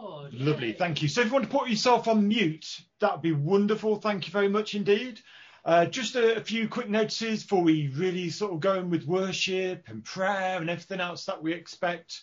God. 0.00 0.34
Lovely, 0.34 0.68
Yay. 0.68 0.72
thank 0.74 1.02
you. 1.02 1.08
So 1.08 1.20
if 1.20 1.28
you 1.28 1.32
want 1.32 1.50
to 1.50 1.56
put 1.56 1.68
yourself 1.68 2.08
on 2.08 2.28
mute, 2.28 2.80
that 3.00 3.12
would 3.12 3.22
be 3.22 3.32
wonderful. 3.32 3.96
Thank 3.96 4.26
you 4.26 4.32
very 4.32 4.48
much 4.48 4.74
indeed. 4.74 5.20
Uh, 5.64 5.86
just 5.86 6.14
a, 6.14 6.36
a 6.36 6.40
few 6.40 6.68
quick 6.68 6.88
notices 6.88 7.42
before 7.42 7.62
we 7.62 7.88
really 7.88 8.30
sort 8.30 8.52
of 8.52 8.60
go 8.60 8.74
in 8.74 8.90
with 8.90 9.04
worship 9.04 9.84
and 9.88 10.04
prayer 10.04 10.60
and 10.60 10.70
everything 10.70 11.00
else 11.00 11.24
that 11.24 11.42
we 11.42 11.52
expect. 11.52 12.22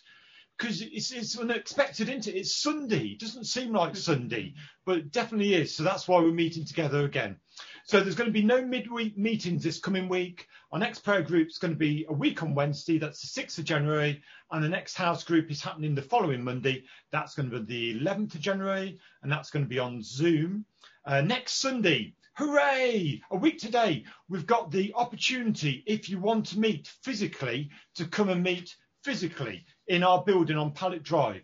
Because 0.58 0.82
it's, 0.82 1.12
it's 1.12 1.38
unexpected, 1.38 2.10
isn't 2.10 2.28
it? 2.28 2.38
It's 2.38 2.56
Sunday. 2.56 3.08
It 3.08 3.20
doesn't 3.20 3.46
seem 3.46 3.74
like 3.74 3.96
Sunday, 3.98 4.54
but 4.86 4.98
it 4.98 5.12
definitely 5.12 5.56
is. 5.56 5.76
So 5.76 5.84
that's 5.84 6.08
why 6.08 6.20
we're 6.22 6.32
meeting 6.32 6.66
together 6.66 7.04
again. 7.04 7.38
So 7.86 8.00
there's 8.00 8.16
going 8.16 8.30
to 8.30 8.34
be 8.34 8.44
no 8.44 8.64
midweek 8.64 9.18
meetings 9.18 9.62
this 9.62 9.80
coming 9.80 10.08
week. 10.08 10.48
Our 10.72 10.80
next 10.80 11.00
prayer 11.00 11.22
group 11.22 11.50
is 11.50 11.58
going 11.58 11.74
to 11.74 11.78
be 11.80 12.06
a 12.08 12.14
week 12.14 12.42
on 12.42 12.56
Wednesday. 12.56 12.98
That's 12.98 13.20
the 13.22 13.42
6th 13.42 13.58
of 13.58 13.66
January. 13.66 14.24
And 14.52 14.64
the 14.64 14.70
next 14.70 14.96
house 14.96 15.26
group 15.26 15.52
is 15.52 15.62
happening 15.62 15.94
the 15.94 16.02
following 16.02 16.46
Monday. 16.46 16.86
That's 17.12 17.36
going 17.36 17.50
to 17.50 17.60
be 17.60 17.94
the 17.94 18.06
11th 18.06 18.36
of 18.36 18.42
January. 18.42 19.00
And 19.22 19.30
that's 19.30 19.50
going 19.50 19.66
to 19.66 19.70
be 19.70 19.80
on 19.80 20.02
Zoom. 20.02 20.66
Uh, 21.06 21.22
next 21.22 21.60
Sunday, 21.60 22.14
hooray! 22.36 23.22
A 23.32 23.36
week 23.36 23.60
today, 23.60 24.06
we've 24.30 24.48
got 24.48 24.72
the 24.72 24.94
opportunity, 24.96 25.84
if 25.86 26.10
you 26.10 26.20
want 26.20 26.46
to 26.48 26.60
meet 26.60 26.88
physically, 27.02 27.70
to 27.96 28.06
come 28.06 28.30
and 28.30 28.42
meet 28.42 28.74
physically 29.04 29.66
in 29.88 30.04
our 30.04 30.24
building 30.24 30.56
on 30.56 30.72
Pallet 30.72 31.04
Drive. 31.04 31.44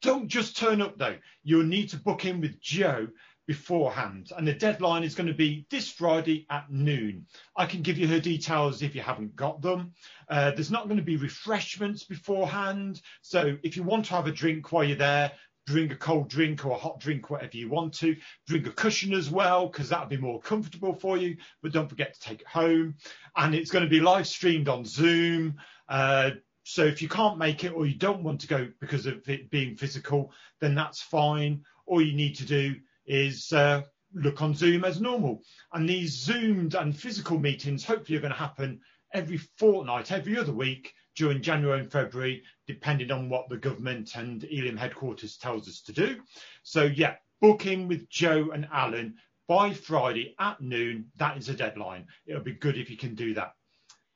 Don't 0.00 0.28
just 0.28 0.56
turn 0.56 0.80
up 0.80 0.96
though. 0.96 1.16
You'll 1.42 1.64
need 1.64 1.90
to 1.90 1.96
book 1.96 2.24
in 2.24 2.40
with 2.40 2.60
Joe 2.60 3.08
beforehand. 3.46 4.30
And 4.36 4.46
the 4.46 4.52
deadline 4.52 5.02
is 5.02 5.14
going 5.14 5.26
to 5.26 5.34
be 5.34 5.66
this 5.70 5.90
Friday 5.90 6.46
at 6.50 6.70
noon. 6.70 7.26
I 7.56 7.66
can 7.66 7.82
give 7.82 7.98
you 7.98 8.06
her 8.08 8.20
details 8.20 8.82
if 8.82 8.94
you 8.94 9.00
haven't 9.00 9.36
got 9.36 9.60
them. 9.62 9.92
Uh, 10.28 10.52
there's 10.52 10.70
not 10.70 10.84
going 10.84 10.98
to 10.98 11.02
be 11.02 11.16
refreshments 11.16 12.04
beforehand. 12.04 13.00
So 13.20 13.56
if 13.62 13.76
you 13.76 13.82
want 13.82 14.06
to 14.06 14.14
have 14.14 14.26
a 14.26 14.32
drink 14.32 14.70
while 14.72 14.84
you're 14.84 14.96
there, 14.96 15.32
bring 15.66 15.90
a 15.92 15.96
cold 15.96 16.28
drink 16.28 16.64
or 16.64 16.72
a 16.72 16.78
hot 16.78 17.00
drink, 17.00 17.30
whatever 17.30 17.56
you 17.56 17.68
want 17.68 17.94
to. 17.94 18.16
Bring 18.46 18.66
a 18.66 18.70
cushion 18.70 19.12
as 19.12 19.30
well, 19.30 19.68
because 19.68 19.88
that'll 19.88 20.06
be 20.06 20.16
more 20.16 20.40
comfortable 20.40 20.94
for 20.94 21.16
you. 21.16 21.36
But 21.62 21.72
don't 21.72 21.88
forget 21.88 22.14
to 22.14 22.20
take 22.20 22.40
it 22.40 22.48
home. 22.48 22.96
And 23.36 23.54
it's 23.54 23.70
going 23.70 23.84
to 23.84 23.90
be 23.90 24.00
live 24.00 24.26
streamed 24.26 24.68
on 24.68 24.84
Zoom. 24.84 25.56
Uh, 25.88 26.30
so 26.64 26.84
if 26.84 27.02
you 27.02 27.08
can't 27.08 27.38
make 27.38 27.64
it 27.64 27.70
or 27.72 27.86
you 27.86 27.96
don't 27.96 28.22
want 28.22 28.40
to 28.42 28.46
go 28.46 28.68
because 28.80 29.06
of 29.06 29.28
it 29.28 29.50
being 29.50 29.76
physical, 29.76 30.32
then 30.60 30.74
that's 30.74 31.02
fine. 31.02 31.64
All 31.86 32.00
you 32.00 32.14
need 32.14 32.36
to 32.36 32.44
do 32.44 32.76
is 33.06 33.52
uh, 33.52 33.82
look 34.14 34.42
on 34.42 34.54
Zoom 34.54 34.84
as 34.84 35.00
normal. 35.00 35.42
And 35.72 35.88
these 35.88 36.12
Zoomed 36.12 36.74
and 36.74 36.96
physical 36.96 37.38
meetings 37.38 37.84
hopefully 37.84 38.18
are 38.18 38.22
going 38.22 38.32
to 38.32 38.38
happen 38.38 38.80
every 39.14 39.36
fortnight, 39.36 40.12
every 40.12 40.38
other 40.38 40.52
week 40.52 40.92
during 41.16 41.42
January 41.42 41.80
and 41.80 41.92
February, 41.92 42.42
depending 42.66 43.10
on 43.10 43.28
what 43.28 43.48
the 43.48 43.56
government 43.56 44.16
and 44.16 44.44
Elim 44.44 44.76
headquarters 44.76 45.36
tells 45.36 45.68
us 45.68 45.82
to 45.82 45.92
do. 45.92 46.20
So 46.62 46.84
yeah, 46.84 47.16
book 47.40 47.66
in 47.66 47.88
with 47.88 48.08
Joe 48.08 48.50
and 48.52 48.68
Alan 48.72 49.16
by 49.48 49.74
Friday 49.74 50.34
at 50.38 50.60
noon. 50.60 51.06
That 51.16 51.36
is 51.36 51.48
a 51.48 51.54
deadline. 51.54 52.06
It'll 52.26 52.42
be 52.42 52.54
good 52.54 52.78
if 52.78 52.88
you 52.88 52.96
can 52.96 53.14
do 53.14 53.34
that. 53.34 53.52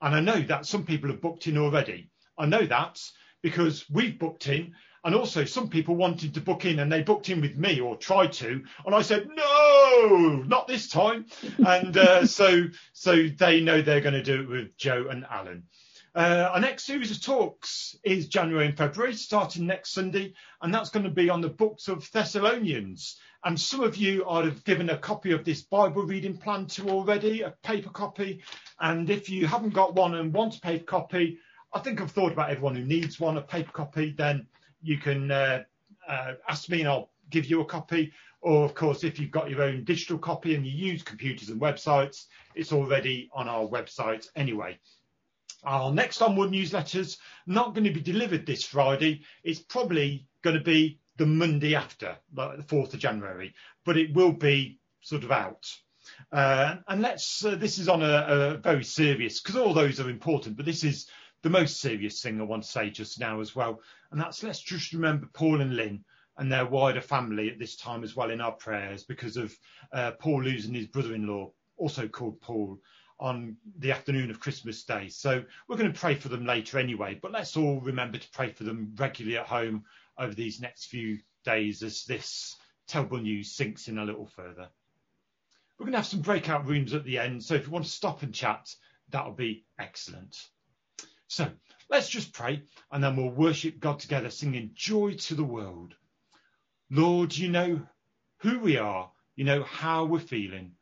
And 0.01 0.15
I 0.15 0.21
know 0.21 0.41
that 0.43 0.67
some 0.67 0.85
people 0.85 1.11
have 1.11 1.21
booked 1.21 1.47
in 1.47 1.59
already. 1.59 2.11
I 2.39 2.47
know 2.47 2.67
that 2.67 3.01
because 3.43 3.89
we've 3.91 4.19
booked 4.19 4.49
in 4.49 4.75
and 5.07 5.15
also 5.15 5.45
some 5.45 5.69
people 5.69 5.95
wanted 5.95 6.35
to 6.35 6.41
book 6.41 6.65
in 6.65 6.81
and 6.81 6.93
they 6.93 7.01
booked 7.01 7.31
in 7.31 7.41
with 7.41 7.57
me 7.57 7.81
or 7.81 7.97
tried 7.97 8.33
to 8.33 8.63
and 8.85 8.95
i 8.95 9.01
said 9.01 9.29
no 9.35 10.43
not 10.47 10.67
this 10.67 10.89
time 10.89 11.25
and 11.67 11.97
uh, 11.97 12.27
so 12.27 12.65
so 12.93 13.29
they 13.39 13.61
know 13.61 13.81
they're 13.81 14.01
going 14.01 14.13
to 14.13 14.23
do 14.23 14.43
it 14.43 14.49
with 14.49 14.77
joe 14.77 15.07
and 15.09 15.25
alan 15.31 15.63
uh, 16.15 16.49
our 16.53 16.61
next 16.61 16.85
series 16.85 17.11
of 17.11 17.23
talks 17.23 17.95
is 18.03 18.29
January 18.29 18.65
and 18.65 18.75
February, 18.75 19.13
starting 19.13 19.67
next 19.67 19.93
Sunday, 19.93 20.33
and 20.63 20.73
that's 20.73 20.89
going 20.89 21.05
to 21.05 21.11
be 21.11 21.29
on 21.29 21.43
the 21.43 21.49
books 21.51 21.89
of 21.89 22.11
Thessalonians. 22.11 23.19
And 23.45 23.61
some 23.61 23.83
of 23.83 23.99
you 23.99 24.25
are 24.25 24.45
have 24.45 24.65
given 24.65 24.89
a 24.89 24.97
copy 24.97 25.33
of 25.33 25.45
this 25.45 25.61
Bible 25.61 26.05
reading 26.05 26.39
plan 26.39 26.69
to 26.69 26.89
already, 26.89 27.43
a 27.43 27.51
paper 27.63 27.91
copy. 27.91 28.41
And 28.81 29.11
if 29.11 29.29
you 29.29 29.47
haven't 29.47 29.75
got 29.75 29.95
one 29.95 30.15
and 30.15 30.33
want 30.33 30.57
a 30.57 30.61
paper 30.63 30.87
copy, 30.87 31.39
I 31.75 31.81
think 31.81 32.01
I've 32.01 32.13
thought 32.13 32.33
about 32.33 32.49
everyone 32.49 32.77
who 32.77 32.87
needs 32.87 33.21
one, 33.21 33.37
a 33.37 33.43
paper 33.43 33.73
copy, 33.73 34.15
then 34.17 34.47
you 34.87 34.99
can 34.99 35.31
uh, 35.31 35.65
uh, 36.09 36.35
ask 36.49 36.69
me 36.71 36.81
and 36.81 36.89
I'll 36.89 37.11
give 37.29 37.47
you 37.47 37.61
a 37.61 37.65
copy. 37.65 38.13
Or, 38.41 38.65
of 38.65 38.75
course, 38.75 39.03
if 39.03 39.19
you've 39.19 39.33
got 39.33 39.51
your 39.51 39.63
own 39.63 39.83
digital 39.83 40.19
copy 40.19 40.55
and 40.55 40.65
you 40.65 40.73
use 40.73 41.03
computers 41.03 41.49
and 41.49 41.61
websites, 41.61 42.27
it's 42.55 42.73
already 42.73 43.29
on 43.35 43.49
our 43.49 43.67
website 43.67 44.29
anyway. 44.37 44.79
Our 45.65 45.93
next 45.93 46.23
onward 46.23 46.53
newsletter's 46.53 47.19
not 47.47 47.75
going 47.75 47.85
to 47.85 47.93
be 47.93 48.01
delivered 48.01 48.47
this 48.47 48.65
Friday. 48.65 49.23
It's 49.43 49.59
probably 49.59 50.29
going 50.43 50.57
to 50.57 50.63
be 50.63 51.01
the 51.17 51.27
Monday 51.27 51.75
after, 51.75 52.17
like 52.35 52.59
the 52.59 52.63
4th 52.63 52.95
of 52.95 53.01
January, 53.01 53.55
but 53.85 53.97
it 53.97 54.15
will 54.15 54.33
be 54.33 54.79
sort 55.01 55.25
of 55.25 55.33
out. 55.33 55.67
Uh, 56.31 56.77
and 56.87 57.03
let's, 57.03 57.45
uh, 57.45 57.57
this 57.57 57.79
is 57.79 57.89
on 57.89 58.03
a, 58.03 58.27
a 58.29 58.57
very 58.59 58.85
serious, 58.85 59.41
because 59.41 59.57
all 59.57 59.75
those 59.75 59.99
are 59.99 60.09
important, 60.09 60.57
but 60.57 60.67
this 60.67 60.85
is 60.85 61.09
the 61.43 61.51
most 61.51 61.81
serious 61.81 62.21
thing 62.21 62.41
I 62.41 62.45
want 62.45 62.65
to 62.65 62.69
say 62.69 62.91
just 62.91 63.21
now 63.21 63.41
as 63.41 63.55
well. 63.55 63.81
And 64.11 64.21
that's 64.21 64.43
let's 64.43 64.61
just 64.61 64.93
remember 64.93 65.29
Paul 65.33 65.61
and 65.61 65.77
Lynn 65.77 66.05
and 66.39 66.53
their 66.53 66.67
wider 66.67 67.01
family 67.01 67.51
at 67.51 67.59
this 67.59 67.77
time 67.77 68.05
as 68.05 68.15
well 68.15 68.31
in 68.31 68.41
our 68.41 68.53
prayers 68.53 69.05
because 69.05 69.37
of 69.37 69.57
uh, 69.93 70.13
Paul 70.13 70.43
losing 70.43 70.75
his 70.75 70.87
brother-in-law, 70.87 71.51
also 71.77 72.09
called 72.09 72.41
Paul, 72.41 72.79
on 73.19 73.57
the 73.79 73.93
afternoon 73.93 74.31
of 74.31 74.41
Christmas 74.41 74.85
Day. 74.85 75.09
So 75.09 75.43
we're 75.67 75.79
going 75.79 75.93
to 75.93 75.99
pray 75.99 76.15
for 76.15 76.29
them 76.29 76.45
later 76.45 76.79
anyway, 76.79 77.19
but 77.21 77.33
let's 77.33 77.57
all 77.57 77.81
remember 77.81 78.19
to 78.19 78.31
pray 78.31 78.51
for 78.51 78.65
them 78.65 78.95
regularly 78.99 79.39
at 79.39 79.47
home 79.47 79.85
over 80.19 80.35
these 80.35 80.61
next 80.61 80.87
few 80.87 81.19
days 81.45 81.83
as 81.83 82.05
this 82.05 82.57
terrible 82.87 83.19
news 83.19 83.53
sinks 83.53 83.89
in 83.89 83.99
a 83.99 84.05
little 84.05 84.27
further. 84.27 84.69
We're 85.79 85.85
going 85.85 85.93
to 85.93 85.99
have 85.99 86.07
some 86.07 86.21
breakout 86.21 86.67
rooms 86.67 86.95
at 86.95 87.05
the 87.05 87.19
end, 87.19 87.43
so 87.43 87.55
if 87.55 87.67
you 87.67 87.73
want 87.73 87.85
to 87.85 87.91
stop 87.91 88.23
and 88.23 88.35
chat, 88.35 88.69
that'll 89.11 89.33
be 89.33 89.65
excellent. 89.79 90.37
So 91.29 91.51
let's 91.89 92.09
just 92.09 92.33
pray 92.33 92.63
and 92.91 93.03
then 93.03 93.17
we'll 93.17 93.31
worship 93.31 93.81
God 93.81 93.99
together, 93.99 94.31
singing 94.31 94.71
joy 94.75 95.15
to 95.15 95.35
the 95.35 95.45
world. 95.45 95.95
Lord, 96.91 97.37
you 97.37 97.49
know 97.49 97.83
who 98.39 98.59
we 98.59 98.77
are, 98.77 99.11
you 99.35 99.45
know 99.45 99.63
how 99.63 100.05
we're 100.05 100.21
feeling, 100.21 100.73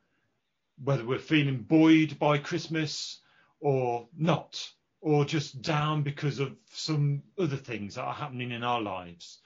whether 0.83 1.05
we're 1.05 1.19
feeling 1.19 1.63
buoyed 1.63 2.19
by 2.19 2.39
Christmas 2.39 3.21
or 3.61 4.09
not, 4.17 4.71
or 5.01 5.25
just 5.25 5.63
down 5.63 6.03
because 6.03 6.39
of 6.41 6.57
some 6.73 7.23
other 7.39 7.57
things 7.57 7.95
that 7.95 8.03
are 8.03 8.15
happening 8.15 8.51
in 8.51 8.63
our 8.63 8.81
lives. 8.81 9.41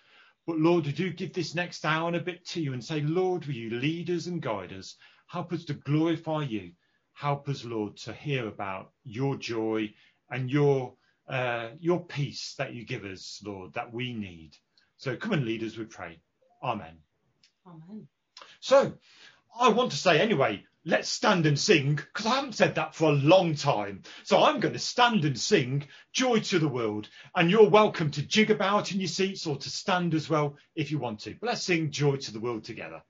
But 0.46 0.58
Lord, 0.58 0.86
we 0.86 0.92
do 0.92 1.10
give 1.10 1.32
this 1.32 1.54
next 1.54 1.84
hour 1.84 2.08
and 2.08 2.16
a 2.16 2.20
bit 2.20 2.44
to 2.46 2.62
you 2.62 2.72
and 2.72 2.82
say, 2.82 3.00
Lord, 3.02 3.44
will 3.44 3.54
you 3.54 3.70
lead 3.70 4.08
us 4.10 4.26
and 4.26 4.40
guide 4.40 4.72
us? 4.72 4.96
Help 5.26 5.52
us 5.52 5.64
to 5.66 5.74
glorify 5.74 6.44
you. 6.44 6.72
Help 7.12 7.48
us, 7.48 7.64
Lord, 7.64 7.96
to 7.98 8.14
hear 8.14 8.48
about 8.48 8.92
your 9.04 9.36
joy 9.36 9.92
and 10.30 10.50
your 10.50 10.94
uh, 11.28 11.68
your 11.80 12.04
peace 12.04 12.54
that 12.58 12.74
you 12.74 12.84
give 12.84 13.04
us, 13.04 13.40
Lord, 13.44 13.74
that 13.74 13.92
we 13.92 14.12
need. 14.12 14.52
So 14.96 15.16
come 15.16 15.32
and 15.32 15.44
lead 15.44 15.62
us, 15.62 15.76
we 15.76 15.84
pray. 15.84 16.20
Amen. 16.62 16.96
Amen. 17.66 18.08
So 18.60 18.94
I 19.58 19.68
want 19.68 19.92
to 19.92 19.96
say 19.96 20.20
anyway, 20.20 20.64
let's 20.84 21.08
stand 21.08 21.46
and 21.46 21.58
sing 21.58 21.96
because 21.96 22.26
I 22.26 22.36
haven't 22.36 22.54
said 22.54 22.76
that 22.76 22.94
for 22.94 23.10
a 23.10 23.14
long 23.14 23.54
time. 23.54 24.02
So 24.24 24.42
I'm 24.42 24.60
going 24.60 24.74
to 24.74 24.80
stand 24.80 25.24
and 25.24 25.38
sing 25.38 25.86
Joy 26.12 26.40
to 26.40 26.58
the 26.58 26.68
World. 26.68 27.08
And 27.36 27.50
you're 27.50 27.68
welcome 27.68 28.10
to 28.12 28.22
jig 28.22 28.50
about 28.50 28.92
in 28.92 29.00
your 29.00 29.08
seats 29.08 29.46
or 29.46 29.56
to 29.56 29.70
stand 29.70 30.14
as 30.14 30.28
well 30.28 30.56
if 30.74 30.90
you 30.90 30.98
want 30.98 31.20
to. 31.20 31.36
But 31.40 31.48
let's 31.48 31.62
sing 31.62 31.90
Joy 31.90 32.16
to 32.16 32.32
the 32.32 32.40
World 32.40 32.64
together. 32.64 33.02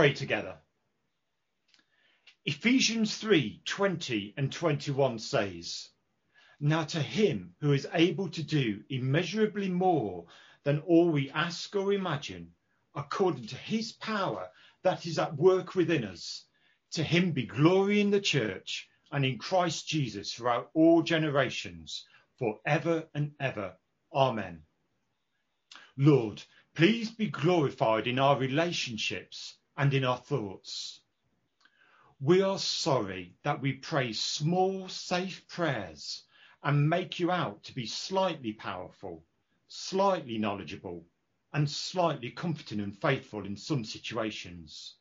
Pray 0.00 0.14
together. 0.14 0.56
Ephesians 2.46 3.18
3 3.18 3.60
20 3.66 4.32
and 4.38 4.50
21 4.50 5.18
says, 5.18 5.90
Now 6.58 6.84
to 6.84 7.02
him 7.02 7.54
who 7.60 7.74
is 7.74 7.86
able 7.92 8.30
to 8.30 8.42
do 8.42 8.82
immeasurably 8.88 9.68
more 9.68 10.24
than 10.64 10.78
all 10.78 11.10
we 11.10 11.30
ask 11.32 11.76
or 11.76 11.92
imagine, 11.92 12.52
according 12.94 13.48
to 13.48 13.56
his 13.56 13.92
power 13.92 14.48
that 14.84 15.04
is 15.04 15.18
at 15.18 15.36
work 15.36 15.74
within 15.74 16.04
us, 16.04 16.46
to 16.92 17.02
him 17.02 17.32
be 17.32 17.44
glory 17.44 18.00
in 18.00 18.10
the 18.10 18.22
church 18.22 18.88
and 19.12 19.22
in 19.22 19.36
Christ 19.36 19.86
Jesus 19.86 20.32
throughout 20.32 20.70
all 20.72 21.02
generations, 21.02 22.06
forever 22.38 23.06
and 23.14 23.32
ever. 23.38 23.76
Amen. 24.14 24.62
Lord, 25.98 26.42
please 26.74 27.10
be 27.10 27.26
glorified 27.26 28.06
in 28.06 28.18
our 28.18 28.38
relationships 28.38 29.58
and 29.80 29.94
in 29.94 30.04
our 30.04 30.18
thoughts. 30.18 31.00
We 32.20 32.42
are 32.42 32.58
sorry 32.58 33.34
that 33.44 33.62
we 33.62 33.72
pray 33.72 34.12
small, 34.12 34.90
safe 34.90 35.48
prayers 35.48 36.22
and 36.62 36.90
make 36.90 37.18
you 37.18 37.30
out 37.30 37.64
to 37.64 37.74
be 37.74 37.86
slightly 37.86 38.52
powerful, 38.52 39.24
slightly 39.68 40.36
knowledgeable, 40.36 41.06
and 41.54 41.68
slightly 41.68 42.30
comforting 42.30 42.80
and 42.80 42.94
faithful 43.00 43.46
in 43.46 43.56
some 43.56 43.82
situations. 43.82 44.96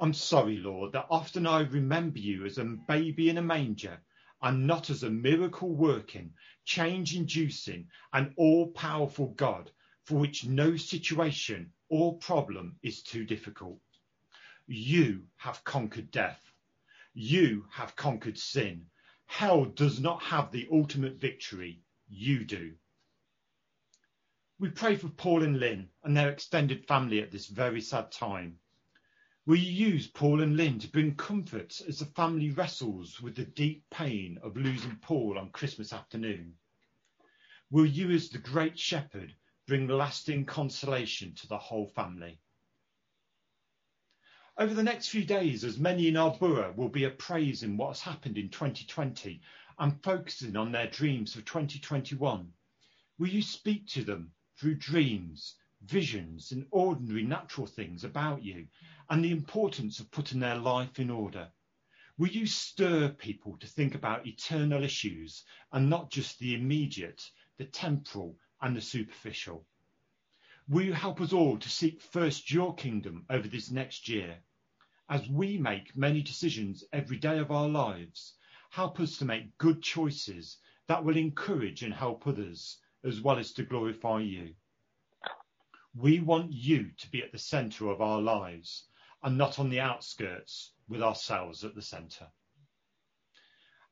I'm 0.00 0.14
sorry, 0.14 0.56
Lord, 0.56 0.92
that 0.92 1.08
often 1.10 1.46
I 1.46 1.60
remember 1.60 2.18
you 2.18 2.46
as 2.46 2.56
a 2.56 2.64
baby 2.64 3.28
in 3.28 3.36
a 3.36 3.42
manger 3.42 4.00
and 4.40 4.66
not 4.66 4.88
as 4.88 5.02
a 5.02 5.10
miracle 5.10 5.74
working, 5.74 6.32
change 6.64 7.14
inducing, 7.14 7.88
and 8.14 8.32
all 8.38 8.68
powerful 8.68 9.34
God 9.34 9.70
for 10.04 10.14
which 10.14 10.46
no 10.46 10.78
situation 10.78 11.74
or 11.88 12.18
problem 12.18 12.78
is 12.82 13.02
too 13.02 13.24
difficult. 13.24 13.80
You 14.66 15.26
have 15.36 15.64
conquered 15.64 16.10
death. 16.10 16.40
You 17.14 17.66
have 17.70 17.96
conquered 17.96 18.38
sin. 18.38 18.86
Hell 19.26 19.64
does 19.64 20.00
not 20.00 20.22
have 20.22 20.50
the 20.50 20.68
ultimate 20.70 21.20
victory. 21.20 21.82
You 22.08 22.44
do. 22.44 22.74
We 24.58 24.70
pray 24.70 24.96
for 24.96 25.08
Paul 25.08 25.42
and 25.42 25.58
Lynn 25.58 25.90
and 26.02 26.16
their 26.16 26.30
extended 26.30 26.86
family 26.86 27.20
at 27.20 27.30
this 27.30 27.46
very 27.46 27.80
sad 27.80 28.10
time. 28.10 28.58
Will 29.44 29.56
you 29.56 29.88
use 29.90 30.08
Paul 30.08 30.40
and 30.40 30.56
Lynn 30.56 30.78
to 30.80 30.88
bring 30.88 31.14
comfort 31.14 31.80
as 31.86 32.00
the 32.00 32.06
family 32.06 32.50
wrestles 32.50 33.20
with 33.20 33.36
the 33.36 33.44
deep 33.44 33.84
pain 33.90 34.38
of 34.42 34.56
losing 34.56 34.96
Paul 34.96 35.38
on 35.38 35.50
Christmas 35.50 35.92
afternoon? 35.92 36.54
Will 37.70 37.86
you, 37.86 38.10
as 38.10 38.28
the 38.28 38.38
great 38.38 38.78
shepherd, 38.78 39.34
bring 39.66 39.88
lasting 39.88 40.44
consolation 40.44 41.34
to 41.34 41.48
the 41.48 41.58
whole 41.58 41.86
family? 41.86 42.38
Over 44.58 44.72
the 44.72 44.82
next 44.82 45.08
few 45.08 45.24
days, 45.24 45.64
as 45.64 45.78
many 45.78 46.08
in 46.08 46.16
our 46.16 46.34
borough 46.34 46.72
will 46.72 46.88
be 46.88 47.04
appraising 47.04 47.76
what 47.76 47.88
has 47.88 48.00
happened 48.00 48.38
in 48.38 48.48
2020 48.48 49.42
and 49.78 50.02
focusing 50.02 50.56
on 50.56 50.72
their 50.72 50.86
dreams 50.86 51.34
for 51.34 51.42
2021, 51.42 52.52
will 53.18 53.28
you 53.28 53.42
speak 53.42 53.86
to 53.88 54.02
them 54.02 54.32
through 54.56 54.76
dreams, 54.76 55.56
visions, 55.82 56.52
and 56.52 56.66
ordinary 56.70 57.22
natural 57.22 57.66
things 57.66 58.02
about 58.04 58.42
you 58.42 58.66
and 59.10 59.22
the 59.22 59.30
importance 59.30 60.00
of 60.00 60.10
putting 60.10 60.40
their 60.40 60.56
life 60.56 60.98
in 60.98 61.10
order? 61.10 61.50
Will 62.16 62.28
you 62.28 62.46
stir 62.46 63.10
people 63.10 63.58
to 63.58 63.66
think 63.66 63.94
about 63.94 64.26
eternal 64.26 64.82
issues 64.82 65.44
and 65.72 65.90
not 65.90 66.10
just 66.10 66.38
the 66.38 66.54
immediate, 66.54 67.30
the 67.58 67.66
temporal, 67.66 68.38
and 68.66 68.76
the 68.76 68.80
superficial? 68.80 69.64
Will 70.68 70.82
you 70.82 70.92
help 70.92 71.20
us 71.20 71.32
all 71.32 71.56
to 71.56 71.68
seek 71.68 72.00
first 72.00 72.50
your 72.50 72.74
kingdom 72.74 73.24
over 73.30 73.46
this 73.46 73.70
next 73.70 74.08
year? 74.08 74.38
As 75.08 75.28
we 75.28 75.56
make 75.56 75.96
many 75.96 76.20
decisions 76.20 76.82
every 76.92 77.16
day 77.16 77.38
of 77.38 77.52
our 77.52 77.68
lives, 77.68 78.34
help 78.70 78.98
us 78.98 79.18
to 79.18 79.24
make 79.24 79.56
good 79.56 79.84
choices 79.84 80.56
that 80.88 81.04
will 81.04 81.16
encourage 81.16 81.84
and 81.84 81.94
help 81.94 82.26
others, 82.26 82.78
as 83.04 83.20
well 83.20 83.38
as 83.38 83.52
to 83.52 83.62
glorify 83.62 84.18
you. 84.18 84.52
We 85.94 86.18
want 86.18 86.52
you 86.52 86.90
to 86.98 87.10
be 87.12 87.22
at 87.22 87.30
the 87.30 87.38
centre 87.38 87.88
of 87.88 88.00
our 88.00 88.20
lives 88.20 88.88
and 89.22 89.38
not 89.38 89.60
on 89.60 89.70
the 89.70 89.78
outskirts 89.78 90.72
with 90.88 91.02
ourselves 91.02 91.62
at 91.62 91.76
the 91.76 91.82
centre. 91.82 92.26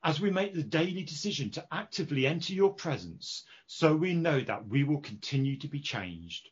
As 0.07 0.21
we 0.21 0.31
make 0.31 0.53
the 0.53 0.63
daily 0.63 1.03
decision 1.03 1.49
to 1.53 1.67
actively 1.73 2.27
enter 2.27 2.53
your 2.53 2.75
presence, 2.75 3.43
so 3.67 3.97
we 3.97 4.13
know 4.13 4.39
that 4.39 4.69
we 4.69 4.85
will 4.85 5.01
continue 5.01 5.57
to 5.57 5.67
be 5.67 5.81
changed. 5.81 6.51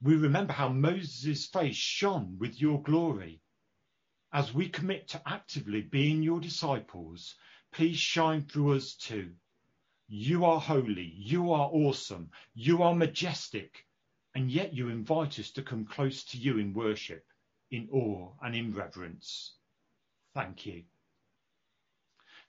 We 0.00 0.16
remember 0.16 0.54
how 0.54 0.70
Moses' 0.70 1.44
face 1.44 1.76
shone 1.76 2.38
with 2.38 2.58
your 2.58 2.82
glory. 2.82 3.42
As 4.32 4.54
we 4.54 4.70
commit 4.70 5.08
to 5.08 5.22
actively 5.26 5.82
being 5.82 6.22
your 6.22 6.40
disciples, 6.40 7.34
please 7.70 7.98
shine 7.98 8.46
through 8.46 8.76
us 8.76 8.94
too. 8.94 9.34
You 10.08 10.46
are 10.46 10.58
holy, 10.58 11.12
you 11.18 11.52
are 11.52 11.68
awesome, 11.70 12.30
you 12.54 12.82
are 12.82 12.94
majestic, 12.94 13.86
and 14.34 14.50
yet 14.50 14.72
you 14.72 14.88
invite 14.88 15.38
us 15.38 15.50
to 15.50 15.62
come 15.62 15.84
close 15.84 16.24
to 16.24 16.38
you 16.38 16.56
in 16.56 16.72
worship, 16.72 17.26
in 17.70 17.90
awe 17.92 18.32
and 18.40 18.56
in 18.56 18.72
reverence. 18.72 19.54
Thank 20.32 20.64
you. 20.64 20.84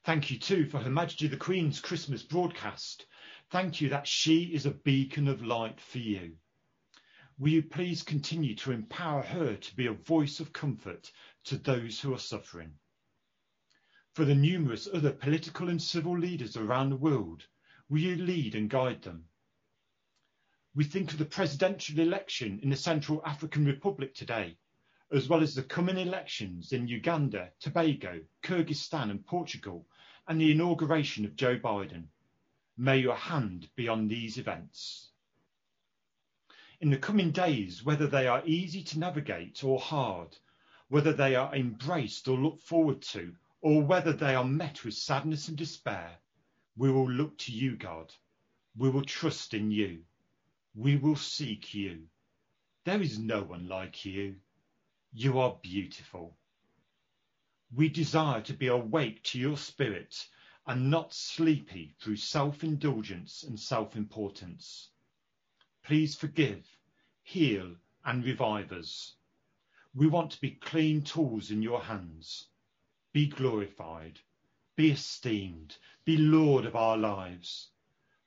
Thank 0.07 0.31
you 0.31 0.39
too 0.39 0.65
for 0.65 0.77
Her 0.80 0.89
Majesty 0.89 1.27
the 1.27 1.36
Queen's 1.36 1.81
Christmas 1.81 2.24
broadcast. 2.24 3.05
Thank 3.50 3.82
you 3.82 3.89
that 3.89 4.08
she 4.08 4.43
is 4.43 4.65
a 4.65 4.72
beacon 4.72 5.27
of 5.27 5.43
light 5.43 5.82
for 5.82 5.98
you. 5.98 6.38
Will 7.38 7.50
you 7.50 7.62
please 7.62 8.03
continue 8.03 8.55
to 8.55 8.72
empower 8.72 9.22
her 9.22 9.58
to 9.58 9.75
be 9.75 9.88
a 9.88 9.91
voice 9.91 10.39
of 10.39 10.53
comfort 10.53 11.12
to 11.43 11.58
those 11.58 12.00
who 12.00 12.13
are 12.13 12.20
suffering? 12.20 12.72
For 14.13 14.24
the 14.24 14.34
numerous 14.34 14.88
other 14.93 15.12
political 15.12 15.67
and 15.67 15.84
civil 15.84 16.17
leaders 16.17 16.55
around 16.55 16.89
the 16.89 16.96
world, 16.96 17.46
will 17.89 18.00
you 18.00 18.15
lead 18.15 18.55
and 18.55 18.70
guide 18.70 19.01
them? 19.01 19.25
We 20.74 20.86
think 20.86 21.12
of 21.12 21.17
the 21.17 21.25
presidential 21.25 22.00
election 22.00 22.62
in 22.63 22.70
the 22.70 22.77
Central 22.77 23.22
African 23.25 23.65
Republic 23.65 24.15
today, 24.15 24.55
as 25.12 25.27
well 25.27 25.41
as 25.41 25.53
the 25.53 25.63
coming 25.63 25.98
elections 25.98 26.72
in 26.72 26.88
Uganda, 26.88 27.50
Tobago, 27.60 28.22
Kyrgyzstan 28.41 29.10
and 29.10 29.25
Portugal, 29.25 29.86
and 30.27 30.41
the 30.41 30.51
inauguration 30.51 31.25
of 31.25 31.36
Joe 31.36 31.57
Biden. 31.57 32.03
May 32.77 32.98
your 32.98 33.15
hand 33.15 33.69
be 33.75 33.88
on 33.88 34.07
these 34.07 34.38
events. 34.38 35.10
In 36.79 36.89
the 36.91 36.98
coming 36.98 37.31
days, 37.31 37.84
whether 37.84 38.05
they 38.05 38.27
are 38.27 38.46
easy 38.46 38.84
to 38.84 39.00
navigate 39.00 39.63
or 39.63 39.79
hard, 39.79 40.38
whether 40.89 41.12
they 41.13 41.36
are 41.36 41.55
embraced 41.55 42.27
or 42.27 42.38
looked 42.38 42.62
forward 42.62 43.01
to, 43.01 43.34
or 43.62 43.81
whether 43.81 44.13
they 44.13 44.36
are 44.36 44.46
met 44.46 44.84
with 44.86 44.93
sadness 44.93 45.48
and 45.48 45.57
despair, 45.57 46.12
we 46.75 46.91
will 46.91 47.10
look 47.10 47.38
to 47.39 47.51
you, 47.51 47.75
God. 47.75 48.13
We 48.77 48.89
will 48.89 49.03
trust 49.03 49.55
in 49.55 49.72
you. 49.72 50.03
We 50.75 50.98
will 50.98 51.15
seek 51.15 51.74
you. 51.74 52.03
There 52.86 53.01
is 53.01 53.17
no 53.17 53.41
one 53.41 53.67
like 53.67 54.05
you. 54.05 54.36
You 55.12 55.39
are 55.39 55.57
beautiful. 55.63 56.37
We 57.75 57.89
desire 57.89 58.41
to 58.41 58.53
be 58.53 58.67
awake 58.67 59.24
to 59.24 59.39
your 59.39 59.57
spirit 59.57 60.27
and 60.65 60.89
not 60.89 61.13
sleepy 61.13 61.95
through 62.00 62.17
self-indulgence 62.17 63.43
and 63.43 63.59
self-importance. 63.59 64.89
Please 65.83 66.15
forgive, 66.15 66.65
heal 67.24 67.75
and 68.05 68.24
revive 68.24 68.71
us. 68.71 69.15
We 69.95 70.07
want 70.07 70.31
to 70.31 70.41
be 70.41 70.51
clean 70.51 71.01
tools 71.01 71.51
in 71.51 71.62
your 71.62 71.81
hands. 71.81 72.47
Be 73.13 73.27
glorified, 73.27 74.19
be 74.75 74.91
esteemed, 74.91 75.75
be 76.05 76.17
Lord 76.17 76.65
of 76.65 76.75
our 76.75 76.97
lives. 76.97 77.69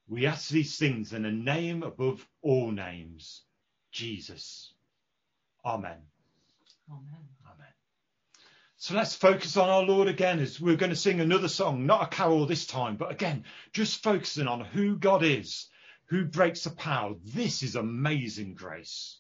We 0.09 0.27
ask 0.27 0.49
these 0.51 0.77
things 0.77 1.13
in 1.13 1.25
a 1.25 1.31
name 1.31 1.83
above 1.83 2.27
all 2.43 2.73
names, 2.73 3.43
Jesus. 3.93 4.75
Amen. 5.65 5.99
Amen. 6.91 7.40
So 8.83 8.95
let's 8.95 9.15
focus 9.15 9.59
on 9.59 9.69
our 9.69 9.83
Lord 9.83 10.09
again 10.09 10.39
as 10.39 10.59
we're 10.59 10.75
going 10.75 10.89
to 10.89 10.97
sing 10.97 11.21
another 11.21 11.49
song, 11.49 11.85
not 11.85 12.03
a 12.03 12.07
carol 12.07 12.47
this 12.47 12.67
time, 12.67 12.97
but 12.97 13.13
again, 13.13 13.45
just 13.75 14.03
focusing 14.03 14.49
on 14.49 14.61
who 14.61 14.97
God 14.97 15.23
is, 15.23 15.69
who 16.07 16.25
breaks 16.25 16.65
the 16.65 16.71
power. 16.71 17.15
This 17.23 17.63
is 17.63 17.77
amazing 17.77 18.55
grace. 18.55 19.19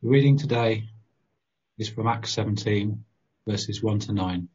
The 0.00 0.10
reading 0.10 0.38
today 0.38 0.84
is 1.76 1.88
from 1.88 2.06
Acts 2.06 2.30
17, 2.34 3.04
verses 3.48 3.82
1 3.82 3.98
to 3.98 4.12
9. 4.12 4.48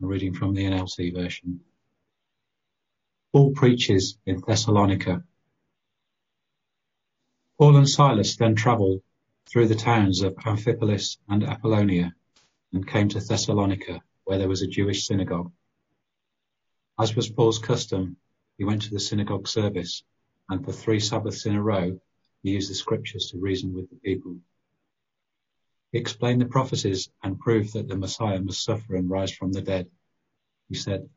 I'm 0.00 0.06
reading 0.06 0.34
from 0.34 0.54
the 0.54 0.62
NLT 0.62 1.12
version. 1.12 1.58
Paul 3.32 3.50
preaches 3.50 4.16
in 4.24 4.40
Thessalonica. 4.46 5.24
Paul 7.58 7.76
and 7.76 7.88
Silas 7.88 8.36
then 8.36 8.54
travelled 8.54 9.02
through 9.46 9.66
the 9.66 9.74
towns 9.74 10.22
of 10.22 10.36
Amphipolis 10.46 11.18
and 11.28 11.42
Apollonia 11.42 12.14
and 12.72 12.86
came 12.86 13.08
to 13.08 13.18
Thessalonica, 13.18 14.00
where 14.22 14.38
there 14.38 14.48
was 14.48 14.62
a 14.62 14.68
Jewish 14.68 15.08
synagogue. 15.08 15.50
As 17.00 17.16
was 17.16 17.28
Paul's 17.28 17.58
custom, 17.58 18.16
he 18.58 18.64
went 18.64 18.82
to 18.82 18.90
the 18.90 19.00
synagogue 19.00 19.48
service, 19.48 20.04
and 20.48 20.64
for 20.64 20.70
three 20.70 21.00
Sabbaths 21.00 21.46
in 21.46 21.56
a 21.56 21.62
row 21.62 22.00
he 22.44 22.50
used 22.50 22.70
the 22.70 22.74
scriptures 22.74 23.30
to 23.30 23.38
reason 23.38 23.72
with 23.72 23.88
the 23.88 23.96
people. 23.96 24.36
He 25.92 25.98
explained 25.98 26.42
the 26.42 26.46
prophecies 26.46 27.08
and 27.22 27.40
proved 27.40 27.72
that 27.72 27.88
the 27.88 27.96
Messiah 27.96 28.38
must 28.38 28.62
suffer 28.62 28.96
and 28.96 29.08
rise 29.08 29.32
from 29.32 29.50
the 29.50 29.62
dead. 29.62 29.90
He 30.68 30.74
said, 30.74 31.08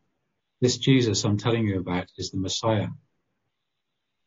This 0.62 0.78
Jesus 0.78 1.26
I'm 1.26 1.38
telling 1.38 1.68
you 1.68 1.80
about 1.80 2.08
is 2.18 2.32
the 2.32 2.38
Messiah. 2.38 2.88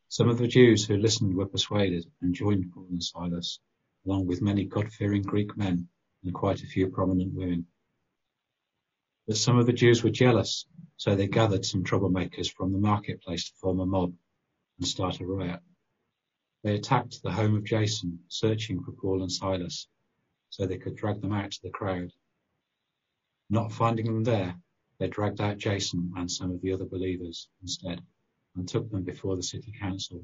Some 0.09 0.29
of 0.29 0.37
the 0.37 0.47
Jews 0.47 0.85
who 0.85 0.97
listened 0.97 1.33
were 1.33 1.47
persuaded 1.47 2.05
and 2.21 2.35
joined 2.35 2.71
Paul 2.71 2.85
and 2.91 3.03
Silas, 3.03 3.59
along 4.05 4.27
with 4.27 4.43
many 4.43 4.65
God-fearing 4.65 5.23
Greek 5.23 5.57
men 5.57 5.87
and 6.23 6.33
quite 6.35 6.61
a 6.61 6.67
few 6.67 6.89
prominent 6.89 7.33
women. 7.33 7.65
But 9.27 9.37
some 9.37 9.57
of 9.57 9.65
the 9.65 9.73
Jews 9.73 10.03
were 10.03 10.11
jealous, 10.11 10.67
so 10.97 11.15
they 11.15 11.27
gathered 11.27 11.65
some 11.65 11.83
troublemakers 11.83 12.53
from 12.53 12.71
the 12.71 12.77
marketplace 12.77 13.49
to 13.49 13.55
form 13.55 13.79
a 13.79 13.87
mob 13.87 14.13
and 14.77 14.87
start 14.87 15.19
a 15.19 15.25
riot. 15.25 15.61
They 16.63 16.75
attacked 16.75 17.23
the 17.23 17.31
home 17.31 17.55
of 17.55 17.63
Jason, 17.63 18.23
searching 18.27 18.83
for 18.83 18.91
Paul 18.91 19.21
and 19.23 19.31
Silas, 19.31 19.87
so 20.49 20.65
they 20.65 20.77
could 20.77 20.95
drag 20.95 21.21
them 21.21 21.33
out 21.33 21.51
to 21.51 21.61
the 21.63 21.71
crowd. 21.71 22.13
Not 23.49 23.71
finding 23.71 24.05
them 24.05 24.23
there, 24.23 24.61
they 24.99 25.07
dragged 25.07 25.41
out 25.41 25.57
Jason 25.57 26.13
and 26.15 26.31
some 26.31 26.51
of 26.51 26.61
the 26.61 26.71
other 26.71 26.85
believers 26.85 27.49
instead 27.61 28.03
and 28.55 28.67
took 28.67 28.89
them 28.91 29.03
before 29.03 29.35
the 29.35 29.43
city 29.43 29.71
council. 29.71 30.23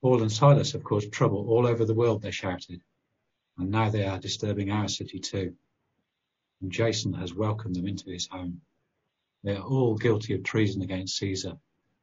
Paul 0.00 0.22
and 0.22 0.32
Silas 0.32 0.72
have 0.72 0.82
caused 0.82 1.12
trouble 1.12 1.48
all 1.48 1.66
over 1.66 1.84
the 1.84 1.94
world, 1.94 2.22
they 2.22 2.32
shouted, 2.32 2.82
and 3.58 3.70
now 3.70 3.90
they 3.90 4.04
are 4.04 4.18
disturbing 4.18 4.70
our 4.72 4.88
city 4.88 5.20
too. 5.20 5.56
and 6.60 6.72
Jason 6.72 7.12
has 7.12 7.34
welcomed 7.34 7.76
them 7.76 7.86
into 7.86 8.10
his 8.10 8.26
home. 8.26 8.62
They 9.44 9.56
are 9.56 9.62
all 9.62 9.96
guilty 9.96 10.34
of 10.34 10.42
treason 10.42 10.82
against 10.82 11.16
Caesar, 11.18 11.58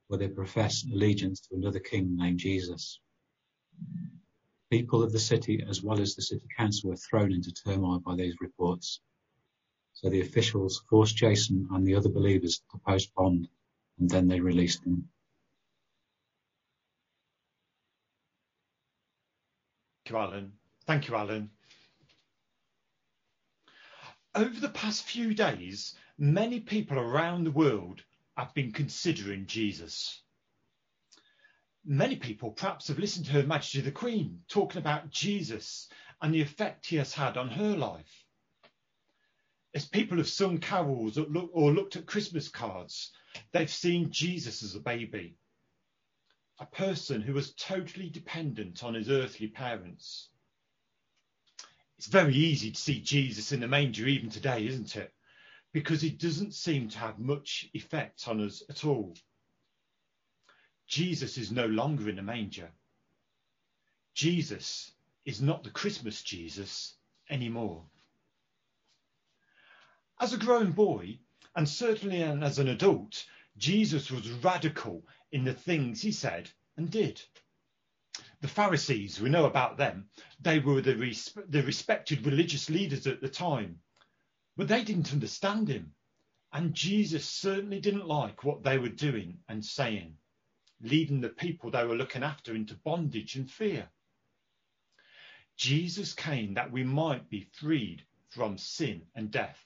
where 0.10 0.18
they 0.18 0.28
profess 0.28 0.84
allegiance 0.92 1.40
to 1.40 1.56
another 1.56 1.80
king 1.80 2.18
named 2.18 2.40
Jesus. 2.40 3.00
People 4.72 5.04
of 5.04 5.12
the 5.12 5.20
city, 5.20 5.64
as 5.70 5.84
well 5.84 6.02
as 6.02 6.16
the 6.16 6.22
city 6.24 6.48
council, 6.58 6.90
were 6.90 6.96
thrown 6.96 7.32
into 7.32 7.54
turmoil 7.54 8.00
by 8.00 8.16
these 8.16 8.36
reports. 8.42 9.02
So 9.94 10.10
the 10.10 10.22
officials 10.22 10.84
forced 10.90 11.16
Jason 11.16 11.68
and 11.72 11.86
the 11.86 11.94
other 11.94 12.10
believers 12.10 12.62
to 12.72 12.80
post 12.80 13.14
bond, 13.16 13.48
and 14.00 14.10
then 14.10 14.28
they 14.28 14.40
released 14.40 14.84
them. 14.84 15.08
Thank 20.06 20.12
you, 20.12 20.18
Alan. 20.18 20.54
Thank 20.88 21.08
you, 21.08 21.16
Alan. 21.16 21.52
Over 24.34 24.60
the 24.60 24.70
past 24.70 25.04
few 25.04 25.36
days, 25.36 25.94
many 26.18 26.60
people 26.60 26.98
around 26.98 27.44
the 27.44 27.52
world 27.52 28.02
have 28.40 28.54
been 28.54 28.72
considering 28.72 29.46
Jesus. 29.46 30.22
Many 31.86 32.16
people 32.18 32.52
perhaps 32.52 32.88
have 32.88 33.00
listened 33.00 33.26
to 33.28 33.32
Her 33.34 33.44
Majesty 33.44 33.82
the 33.82 33.92
Queen 33.92 34.42
talking 34.48 34.80
about 34.80 35.10
Jesus 35.10 35.90
and 36.22 36.34
the 36.34 36.42
effect 36.42 36.86
he 36.86 36.98
has 36.98 37.14
had 37.14 37.38
on 37.38 37.50
her 37.50 37.76
life. 37.76 38.26
As 39.74 39.88
people 39.88 40.18
have 40.18 40.28
sung 40.28 40.58
carols 40.60 41.18
or, 41.18 41.26
or 41.54 41.72
looked 41.72 41.96
at 41.96 42.06
Christmas 42.06 42.50
cards, 42.50 43.12
they've 43.52 43.72
seen 43.72 44.12
Jesus 44.12 44.64
as 44.64 44.76
a 44.76 44.80
baby, 44.80 45.38
a 46.60 46.66
person 46.66 47.22
who 47.22 47.34
was 47.34 47.54
totally 47.54 48.10
dependent 48.10 48.84
on 48.84 48.94
his 48.94 49.10
earthly 49.10 49.48
parents. 49.48 50.30
It's 51.98 52.08
very 52.08 52.36
easy 52.36 52.72
to 52.72 52.82
see 52.82 53.02
Jesus 53.02 53.52
in 53.52 53.60
the 53.60 53.68
manger 53.68 54.08
even 54.08 54.30
today, 54.30 54.66
isn't 54.66 54.96
it? 54.96 55.14
Because 55.72 56.04
it 56.04 56.18
doesn't 56.18 56.54
seem 56.54 56.90
to 56.90 57.00
have 57.00 57.20
much 57.20 57.70
effect 57.74 58.28
on 58.28 58.44
us 58.44 58.64
at 58.70 58.86
all. 58.86 59.16
Jesus 60.88 61.38
is 61.38 61.52
no 61.52 61.68
longer 61.68 62.10
in 62.10 62.16
the 62.16 62.24
manger. 62.24 62.72
Jesus 64.16 64.92
is 65.26 65.42
not 65.42 65.64
the 65.64 65.70
Christmas 65.70 66.24
Jesus 66.24 66.96
anymore. 67.30 67.84
As 70.20 70.34
a 70.34 70.38
grown 70.38 70.72
boy, 70.72 71.20
and 71.56 71.70
certainly 71.70 72.24
as 72.24 72.60
an 72.60 72.68
adult, 72.68 73.26
Jesus 73.58 74.10
was 74.10 74.30
radical 74.32 75.06
in 75.32 75.44
the 75.44 75.54
things 75.54 76.02
he 76.02 76.12
said 76.12 76.50
and 76.78 76.90
did. 76.90 77.22
The 78.42 78.48
Pharisees, 78.48 79.22
we 79.22 79.30
know 79.30 79.46
about 79.46 79.78
them, 79.78 80.10
they 80.42 80.60
were 80.60 80.82
the, 80.82 80.96
res- 80.96 81.38
the 81.48 81.62
respected 81.64 82.26
religious 82.26 82.70
leaders 82.70 83.06
at 83.06 83.22
the 83.22 83.30
time, 83.30 83.80
but 84.60 84.68
they 84.68 84.84
didn't 84.84 85.14
understand 85.14 85.70
him. 85.70 85.94
And 86.52 86.74
Jesus 86.74 87.26
certainly 87.26 87.80
didn't 87.80 88.10
like 88.10 88.44
what 88.44 88.62
they 88.62 88.78
were 88.78 88.90
doing 88.90 89.38
and 89.48 89.64
saying, 89.64 90.18
leading 90.82 91.22
the 91.22 91.30
people 91.30 91.72
they 91.72 91.86
were 91.86 91.96
looking 91.96 92.24
after 92.24 92.54
into 92.54 92.76
bondage 92.76 93.38
and 93.38 93.50
fear. 93.50 93.88
Jesus 95.56 96.12
came 96.12 96.56
that 96.56 96.74
we 96.74 96.84
might 96.84 97.30
be 97.30 97.48
freed 97.54 98.04
from 98.28 98.58
sin 98.58 99.04
and 99.16 99.32
death. 99.32 99.58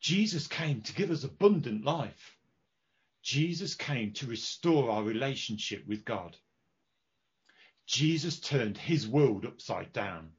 Jesus 0.00 0.48
came 0.48 0.82
to 0.82 0.92
give 0.92 1.12
us 1.12 1.22
abundant 1.22 1.84
life. 1.84 2.36
Jesus 3.22 3.76
came 3.76 4.12
to 4.14 4.26
restore 4.26 4.90
our 4.90 5.04
relationship 5.04 5.86
with 5.86 6.04
God. 6.04 6.36
Jesus 7.86 8.40
turned 8.40 8.76
his 8.76 9.06
world 9.06 9.46
upside 9.46 9.92
down. 9.92 10.32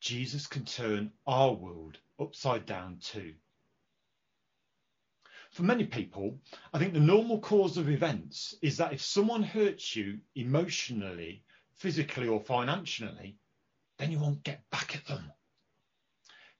Jesus 0.00 0.46
can 0.46 0.64
turn 0.64 1.12
our 1.26 1.52
world 1.52 1.98
upside 2.18 2.66
down 2.66 2.98
too. 2.98 3.34
For 5.50 5.62
many 5.62 5.84
people, 5.84 6.40
I 6.72 6.78
think 6.78 6.94
the 6.94 7.00
normal 7.00 7.38
cause 7.40 7.76
of 7.76 7.88
events 7.88 8.56
is 8.60 8.76
that 8.78 8.92
if 8.92 9.00
someone 9.00 9.42
hurts 9.42 9.94
you 9.94 10.18
emotionally, 10.34 11.44
physically, 11.74 12.26
or 12.26 12.40
financially, 12.40 13.36
then 13.98 14.10
you 14.10 14.18
won't 14.18 14.42
get 14.42 14.68
back 14.70 14.96
at 14.96 15.06
them. 15.06 15.32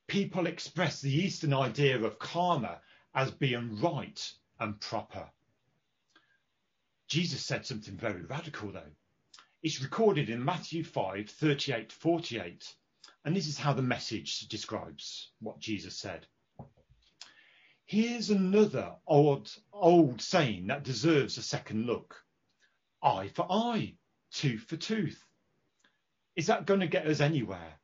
People 0.06 0.46
express 0.46 1.00
the 1.00 1.12
Eastern 1.12 1.52
idea 1.52 2.00
of 2.00 2.18
karma 2.18 2.80
as 3.14 3.30
being 3.30 3.80
right 3.80 4.32
and 4.60 4.80
proper. 4.80 5.28
Jesus 7.08 7.44
said 7.44 7.66
something 7.66 7.96
very 7.96 8.22
radical 8.22 8.70
though. 8.70 8.92
It's 9.62 9.82
recorded 9.82 10.30
in 10.30 10.44
Matthew 10.44 10.84
5 10.84 11.30
38 11.30 11.90
48. 11.90 12.74
And 13.24 13.34
this 13.34 13.46
is 13.46 13.58
how 13.58 13.72
the 13.72 13.82
message 13.82 14.40
describes 14.48 15.30
what 15.40 15.58
Jesus 15.58 15.96
said. 15.96 16.26
Here's 17.86 18.30
another 18.30 18.96
old, 19.06 19.54
old 19.72 20.20
saying 20.20 20.66
that 20.68 20.84
deserves 20.84 21.38
a 21.38 21.42
second 21.42 21.86
look 21.86 22.22
eye 23.02 23.28
for 23.28 23.46
eye, 23.50 23.94
tooth 24.30 24.62
for 24.62 24.76
tooth. 24.76 25.22
Is 26.36 26.46
that 26.46 26.66
going 26.66 26.80
to 26.80 26.86
get 26.86 27.06
us 27.06 27.20
anywhere? 27.20 27.78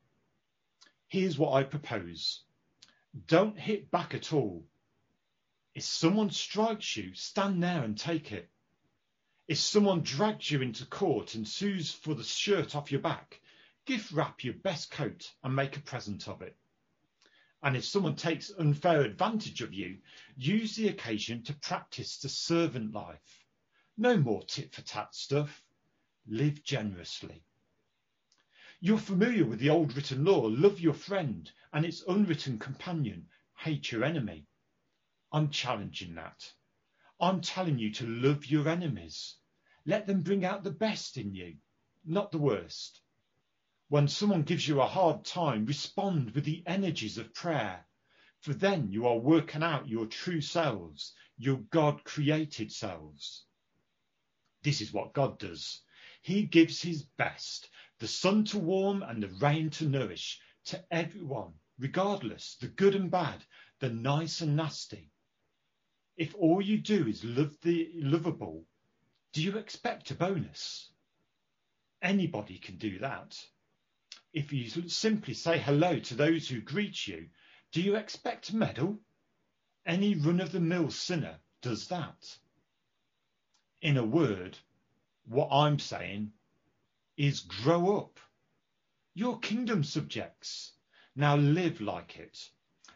Here's 1.09 1.38
what 1.38 1.53
I 1.53 1.64
propose 1.64 2.42
don't 3.26 3.59
hit 3.59 3.90
back 3.90 4.14
at 4.14 4.33
all. 4.33 4.64
If 5.74 5.83
someone 5.83 6.31
strikes 6.31 6.96
you, 6.96 7.14
stand 7.14 7.62
there 7.62 7.83
and 7.83 7.98
take 7.98 8.33
it. 8.33 8.48
If 9.48 9.59
someone 9.59 10.03
drags 10.03 10.50
you 10.50 10.62
into 10.62 10.87
court 10.87 11.35
and 11.35 11.46
sues 11.46 11.92
for 11.92 12.14
the 12.14 12.22
shirt 12.22 12.76
off 12.76 12.92
your 12.92 13.00
back, 13.00 13.40
gift 13.86 14.12
wrap 14.12 14.44
your 14.44 14.54
best 14.54 14.90
coat 14.90 15.32
and 15.42 15.54
make 15.54 15.76
a 15.76 15.80
present 15.80 16.28
of 16.28 16.42
it. 16.42 16.56
And 17.62 17.76
if 17.76 17.84
someone 17.84 18.16
takes 18.16 18.50
unfair 18.58 19.02
advantage 19.02 19.60
of 19.60 19.74
you, 19.74 19.98
use 20.36 20.76
the 20.76 20.88
occasion 20.88 21.42
to 21.44 21.54
practice 21.54 22.18
the 22.18 22.28
servant 22.28 22.92
life. 22.92 23.44
No 23.98 24.16
more 24.16 24.42
tit 24.44 24.74
for 24.74 24.82
tat 24.82 25.14
stuff. 25.14 25.62
Live 26.26 26.62
generously. 26.64 27.44
You're 28.80 28.98
familiar 28.98 29.44
with 29.44 29.58
the 29.58 29.68
old 29.68 29.94
written 29.94 30.24
law 30.24 30.46
love 30.46 30.80
your 30.80 30.94
friend 30.94 31.50
and 31.72 31.84
its 31.84 32.02
unwritten 32.08 32.58
companion, 32.58 33.28
hate 33.58 33.92
your 33.92 34.04
enemy. 34.04 34.46
I'm 35.32 35.50
challenging 35.50 36.14
that. 36.14 36.50
I'm 37.20 37.42
telling 37.42 37.78
you 37.78 37.92
to 37.92 38.06
love 38.06 38.46
your 38.46 38.68
enemies. 38.68 39.36
Let 39.84 40.06
them 40.06 40.22
bring 40.22 40.46
out 40.46 40.64
the 40.64 40.70
best 40.70 41.18
in 41.18 41.34
you, 41.34 41.56
not 42.06 42.32
the 42.32 42.38
worst. 42.38 42.99
When 43.90 44.07
someone 44.07 44.44
gives 44.44 44.68
you 44.68 44.81
a 44.81 44.87
hard 44.87 45.24
time, 45.24 45.66
respond 45.66 46.31
with 46.31 46.44
the 46.44 46.62
energies 46.64 47.18
of 47.18 47.35
prayer, 47.35 47.85
for 48.38 48.55
then 48.55 48.92
you 48.92 49.09
are 49.09 49.18
working 49.18 49.64
out 49.64 49.88
your 49.88 50.07
true 50.07 50.40
selves, 50.40 51.12
your 51.37 51.57
God 51.70 52.05
created 52.05 52.70
selves. 52.70 53.46
This 54.62 54.81
is 54.81 54.92
what 54.92 55.12
God 55.12 55.40
does. 55.40 55.81
He 56.22 56.44
gives 56.44 56.81
his 56.81 57.03
best, 57.03 57.68
the 57.98 58.07
sun 58.07 58.44
to 58.44 58.61
warm 58.61 59.03
and 59.03 59.20
the 59.20 59.37
rain 59.44 59.70
to 59.70 59.88
nourish, 59.88 60.40
to 60.66 60.85
everyone, 60.92 61.55
regardless, 61.76 62.59
the 62.61 62.68
good 62.68 62.94
and 62.94 63.11
bad, 63.11 63.44
the 63.81 63.90
nice 63.90 64.40
and 64.40 64.55
nasty. 64.55 65.11
If 66.16 66.33
all 66.37 66.62
you 66.62 66.79
do 66.79 67.09
is 67.09 67.24
love 67.24 67.57
the 67.62 67.90
lovable, 67.96 68.68
do 69.33 69.42
you 69.42 69.59
expect 69.59 70.12
a 70.12 70.14
bonus? 70.14 70.92
Anybody 72.00 72.59
can 72.59 72.76
do 72.76 73.00
that. 73.00 73.37
If 74.32 74.52
you 74.52 74.68
simply 74.88 75.34
say 75.34 75.58
hello 75.58 75.98
to 75.98 76.14
those 76.14 76.48
who 76.48 76.60
greet 76.60 77.08
you, 77.08 77.30
do 77.72 77.82
you 77.82 77.96
expect 77.96 78.50
a 78.50 78.56
medal? 78.56 79.00
Any 79.84 80.14
run 80.14 80.40
of 80.40 80.52
the 80.52 80.60
mill 80.60 80.90
sinner 80.90 81.40
does 81.62 81.88
that. 81.88 82.38
In 83.82 83.96
a 83.96 84.04
word, 84.04 84.56
what 85.24 85.48
I'm 85.50 85.80
saying 85.80 86.32
is 87.16 87.40
grow 87.40 87.98
up. 87.98 88.20
Your 89.14 89.40
kingdom 89.40 89.82
subjects. 89.82 90.72
Now 91.16 91.36
live 91.36 91.80
like 91.80 92.16
it. 92.16 92.50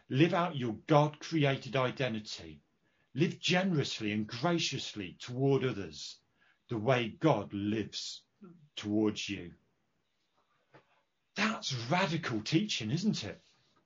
Live 0.07 0.33
out 0.33 0.55
your 0.55 0.77
God 0.87 1.19
created 1.19 1.75
identity. 1.75 2.61
Live 3.13 3.39
generously 3.39 4.13
and 4.13 4.25
graciously 4.25 5.17
toward 5.19 5.65
others 5.65 6.17
the 6.69 6.77
way 6.77 7.09
God 7.09 7.53
lives 7.53 8.21
towards 8.75 9.27
you. 9.27 9.53
That's 11.35 11.73
radical 11.89 12.41
teaching, 12.41 12.91
isn't 12.91 13.23
it? 13.23 13.41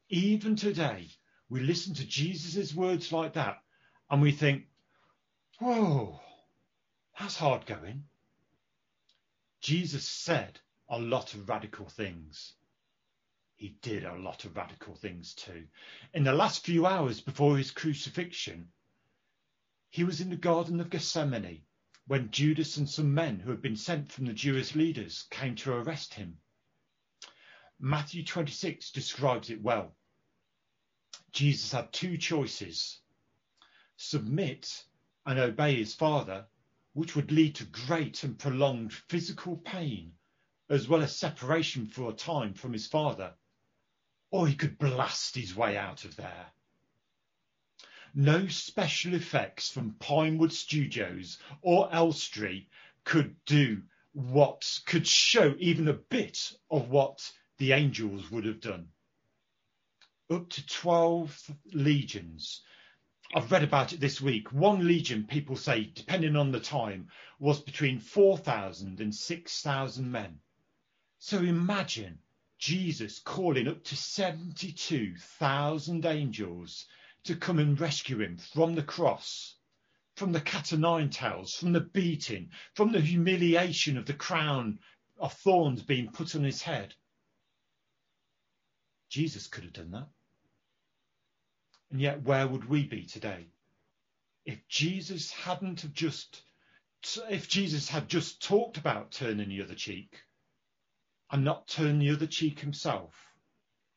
Even 0.09 0.55
today, 0.55 1.09
we 1.49 1.59
listen 1.61 1.93
to 1.95 2.05
Jesus' 2.05 2.73
words 2.73 3.11
like 3.11 3.33
that 3.33 3.63
and 4.09 4.21
we 4.21 4.31
think, 4.31 4.67
whoa, 5.59 6.19
that's 7.19 7.37
hard 7.37 7.65
going. 7.65 8.05
Jesus 9.61 10.07
said 10.07 10.59
a 10.89 10.99
lot 10.99 11.33
of 11.33 11.49
radical 11.49 11.89
things. 11.89 12.53
He 13.55 13.77
did 13.81 14.05
a 14.05 14.15
lot 14.15 14.45
of 14.45 14.55
radical 14.55 14.95
things 14.95 15.33
too. 15.33 15.67
In 16.13 16.23
the 16.23 16.33
last 16.33 16.65
few 16.65 16.85
hours 16.85 17.19
before 17.19 17.57
his 17.57 17.71
crucifixion, 17.71 18.71
he 19.89 20.03
was 20.03 20.21
in 20.21 20.29
the 20.29 20.37
Garden 20.37 20.79
of 20.79 20.89
Gethsemane 20.89 21.63
when 22.07 22.31
Judas 22.31 22.77
and 22.77 22.89
some 22.89 23.13
men 23.13 23.39
who 23.39 23.51
had 23.51 23.61
been 23.61 23.75
sent 23.75 24.11
from 24.11 24.25
the 24.25 24.33
Jewish 24.33 24.75
leaders 24.75 25.25
came 25.29 25.55
to 25.57 25.73
arrest 25.73 26.13
him. 26.13 26.37
Matthew 27.81 28.25
26 28.25 28.91
describes 28.91 29.49
it 29.49 29.61
well. 29.61 29.95
Jesus 31.31 31.71
had 31.71 31.93
two 31.93 32.17
choices 32.17 32.99
submit 33.95 34.85
and 35.25 35.39
obey 35.39 35.75
his 35.75 35.95
Father, 35.95 36.45
which 36.93 37.15
would 37.15 37.31
lead 37.31 37.55
to 37.55 37.65
great 37.65 38.23
and 38.23 38.37
prolonged 38.37 38.93
physical 38.93 39.55
pain, 39.57 40.13
as 40.69 40.89
well 40.89 41.01
as 41.01 41.15
separation 41.15 41.87
for 41.87 42.09
a 42.09 42.13
time 42.13 42.53
from 42.53 42.73
his 42.73 42.87
Father, 42.87 43.33
or 44.29 44.47
he 44.47 44.55
could 44.55 44.77
blast 44.77 45.35
his 45.35 45.55
way 45.55 45.77
out 45.77 46.03
of 46.03 46.15
there. 46.17 46.47
No 48.13 48.47
special 48.47 49.13
effects 49.13 49.69
from 49.69 49.93
Pinewood 49.99 50.51
Studios 50.51 51.37
or 51.61 51.93
Elstree 51.93 52.67
could 53.05 53.35
do 53.45 53.83
what 54.11 54.81
could 54.85 55.07
show 55.07 55.55
even 55.59 55.87
a 55.87 55.93
bit 55.93 56.51
of 56.69 56.89
what 56.89 57.31
the 57.59 57.73
angels 57.73 58.31
would 58.31 58.45
have 58.45 58.61
done. 58.61 58.87
Up 60.31 60.49
to 60.49 60.65
12 60.65 61.51
legions. 61.73 62.63
I've 63.35 63.51
read 63.51 63.63
about 63.63 63.93
it 63.93 63.99
this 63.99 64.21
week. 64.21 64.51
One 64.51 64.87
legion, 64.87 65.27
people 65.27 65.55
say, 65.55 65.91
depending 65.93 66.35
on 66.35 66.51
the 66.51 66.59
time, 66.59 67.09
was 67.37 67.59
between 67.59 67.99
4,000 67.99 69.01
and 69.01 69.13
6,000 69.13 70.11
men. 70.11 70.39
So 71.19 71.37
imagine 71.39 72.19
Jesus 72.57 73.19
calling 73.19 73.67
up 73.67 73.83
to 73.83 73.95
72,000 73.95 76.05
angels 76.05 76.87
to 77.25 77.35
come 77.35 77.59
and 77.59 77.79
rescue 77.79 78.21
him 78.21 78.37
from 78.37 78.73
the 78.75 78.83
cross, 78.83 79.55
from 80.15 80.31
the 80.31 80.41
cat 80.41 80.73
o' 80.73 80.77
nine 80.77 81.09
tails, 81.09 81.55
from 81.55 81.73
the 81.73 81.81
beating, 81.81 82.51
from 82.73 82.93
the 82.93 83.01
humiliation 83.01 83.97
of 83.97 84.05
the 84.05 84.13
crown 84.13 84.79
of 85.17 85.33
thorns 85.33 85.83
being 85.83 86.09
put 86.09 86.35
on 86.35 86.43
his 86.43 86.61
head. 86.61 86.95
Jesus 89.09 89.47
could 89.47 89.63
have 89.63 89.73
done 89.73 89.91
that. 89.91 90.07
And 91.91 91.99
yet, 91.99 92.21
where 92.21 92.47
would 92.47 92.69
we 92.69 92.83
be 92.83 93.05
today? 93.05 93.47
If 94.45 94.67
Jesus 94.67 95.31
hadn't 95.31 95.81
have 95.81 95.93
just, 95.93 96.43
if 97.29 97.49
Jesus 97.49 97.89
had 97.89 98.07
just 98.07 98.43
talked 98.43 98.77
about 98.77 99.11
turning 99.11 99.49
the 99.49 99.63
other 99.63 99.75
cheek 99.75 100.15
and 101.31 101.43
not 101.43 101.67
turned 101.67 102.01
the 102.01 102.11
other 102.11 102.27
cheek 102.27 102.59
himself 102.59 103.13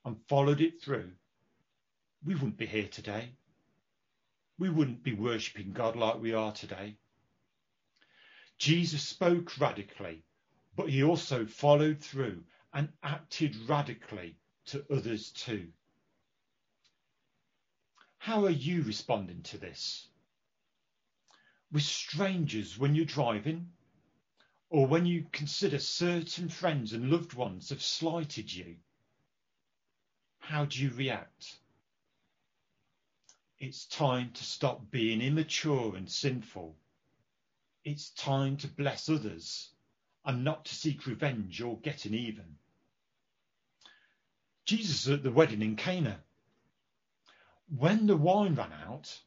and 0.05 0.17
followed 0.29 0.61
it 0.61 0.83
through, 0.83 1.11
we 2.25 2.35
wouldn't 2.35 2.57
be 2.57 2.67
here 2.67 2.89
today. 2.89 3.35
We 4.59 4.71
wouldn't 4.71 5.03
be 5.03 5.13
worshipping 5.13 5.73
God 5.73 5.97
like 5.97 6.21
we 6.21 6.33
are 6.33 6.53
today. 6.53 6.97
Jesus 8.59 9.03
spoke 9.03 9.59
radically, 9.59 10.25
but 10.77 10.89
he 10.89 11.03
also 11.03 11.47
followed 11.47 11.99
through 11.99 12.45
and 12.73 12.89
acted 13.03 13.57
radically 13.69 14.37
to 14.67 14.85
others 14.91 15.31
too. 15.31 15.69
How 18.19 18.45
are 18.45 18.51
you 18.51 18.83
responding 18.83 19.43
to 19.43 19.59
this? 19.59 20.07
With 21.73 21.83
strangers 21.83 22.79
when 22.79 22.95
you're 22.95 23.05
driving, 23.05 23.71
or 24.71 24.87
when 24.87 25.07
you 25.07 25.27
consider 25.33 25.79
certain 25.79 26.49
friends 26.49 26.93
and 26.93 27.11
loved 27.11 27.35
ones 27.35 27.71
have 27.71 27.83
slighted 27.83 28.53
you? 28.53 28.77
How 30.39 30.65
do 30.65 30.83
you 30.83 30.91
react? 30.91 31.57
It's 33.59 33.87
time 33.87 34.31
to 34.33 34.45
stop 34.45 34.91
being 34.91 35.21
immature 35.21 35.95
and 35.95 36.11
sinful. 36.11 36.77
It's 37.85 38.11
time 38.11 38.57
to 38.59 38.69
bless 38.69 39.09
others 39.09 39.71
and 40.25 40.45
not 40.45 40.65
to 40.67 40.75
seek 40.75 41.07
revenge 41.07 41.61
or 41.61 41.79
getting 41.81 42.15
even. 42.15 42.57
Jesus 44.65 45.09
at 45.09 45.23
the 45.23 45.31
wedding 45.31 45.63
in 45.63 45.77
Cana. 45.77 46.19
When 47.77 48.07
the 48.07 48.17
wine 48.17 48.55
ran 48.55 48.73
out, 48.87 49.19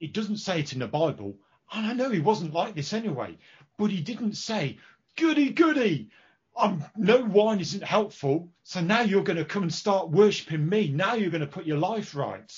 it 0.00 0.12
doesn't 0.12 0.38
say 0.38 0.60
it 0.60 0.72
in 0.72 0.80
the 0.80 0.88
Bible, 0.88 1.38
and 1.72 1.86
I 1.86 1.92
know 1.92 2.10
he 2.10 2.20
wasn't 2.20 2.54
like 2.54 2.74
this 2.74 2.92
anyway, 2.92 3.38
but 3.78 3.90
he 3.90 4.00
didn't 4.00 4.34
say, 4.34 4.78
goody, 5.16 5.50
goody, 5.50 6.10
um, 6.56 6.84
no 6.96 7.20
wine 7.20 7.60
isn't 7.60 7.84
helpful, 7.84 8.48
so 8.62 8.80
now 8.80 9.02
you're 9.02 9.24
going 9.24 9.38
to 9.38 9.44
come 9.44 9.62
and 9.62 9.72
start 9.72 10.10
worshipping 10.10 10.68
me. 10.68 10.88
Now 10.88 11.14
you're 11.14 11.30
going 11.30 11.42
to 11.42 11.46
put 11.46 11.66
your 11.66 11.78
life 11.78 12.14
right. 12.14 12.50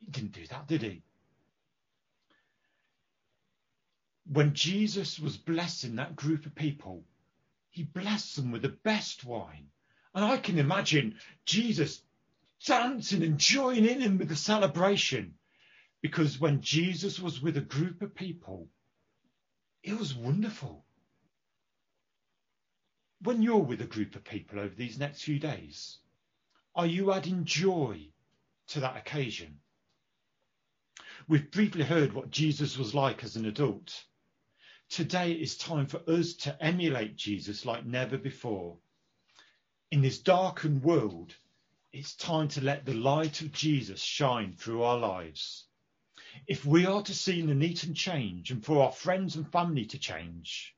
He 0.00 0.06
didn't 0.06 0.32
do 0.32 0.46
that, 0.48 0.66
did 0.66 0.82
he? 0.82 1.02
When 4.30 4.54
Jesus 4.54 5.20
was 5.20 5.36
blessing 5.36 5.96
that 5.96 6.16
group 6.16 6.46
of 6.46 6.54
people, 6.54 7.04
he 7.70 7.84
blessed 7.84 8.36
them 8.36 8.50
with 8.50 8.62
the 8.62 8.68
best 8.68 9.24
wine. 9.24 9.68
And 10.16 10.24
I 10.24 10.38
can 10.38 10.58
imagine 10.58 11.16
Jesus 11.44 12.00
dancing 12.64 13.22
and 13.22 13.36
joining 13.36 14.00
in 14.00 14.16
with 14.16 14.30
the 14.30 14.34
celebration. 14.34 15.34
Because 16.00 16.40
when 16.40 16.62
Jesus 16.62 17.20
was 17.20 17.42
with 17.42 17.58
a 17.58 17.60
group 17.60 18.00
of 18.00 18.14
people, 18.14 18.70
it 19.82 19.98
was 19.98 20.14
wonderful. 20.14 20.86
When 23.20 23.42
you're 23.42 23.58
with 23.58 23.82
a 23.82 23.86
group 23.86 24.16
of 24.16 24.24
people 24.24 24.58
over 24.58 24.74
these 24.74 24.98
next 24.98 25.20
few 25.20 25.38
days, 25.38 25.98
are 26.74 26.86
you 26.86 27.12
adding 27.12 27.44
joy 27.44 28.08
to 28.68 28.80
that 28.80 28.96
occasion? 28.96 29.58
We've 31.28 31.50
briefly 31.50 31.84
heard 31.84 32.14
what 32.14 32.30
Jesus 32.30 32.78
was 32.78 32.94
like 32.94 33.22
as 33.22 33.36
an 33.36 33.44
adult. 33.44 34.02
Today 34.88 35.32
is 35.32 35.58
time 35.58 35.86
for 35.86 36.00
us 36.08 36.32
to 36.34 36.56
emulate 36.64 37.16
Jesus 37.16 37.66
like 37.66 37.84
never 37.84 38.16
before. 38.16 38.78
In 39.92 40.02
this 40.02 40.18
darkened 40.18 40.82
world, 40.82 41.36
it's 41.92 42.16
time 42.16 42.48
to 42.48 42.60
let 42.60 42.84
the 42.84 42.92
light 42.92 43.40
of 43.40 43.52
Jesus 43.52 44.02
shine 44.02 44.52
through 44.52 44.82
our 44.82 44.98
lives. 44.98 45.66
If 46.48 46.66
we 46.66 46.84
are 46.84 47.02
to 47.02 47.14
see 47.14 47.40
Nuneaton 47.40 47.94
change 47.94 48.50
and 48.50 48.64
for 48.64 48.82
our 48.82 48.90
friends 48.90 49.36
and 49.36 49.50
family 49.50 49.86
to 49.86 49.98
change, 49.98 50.74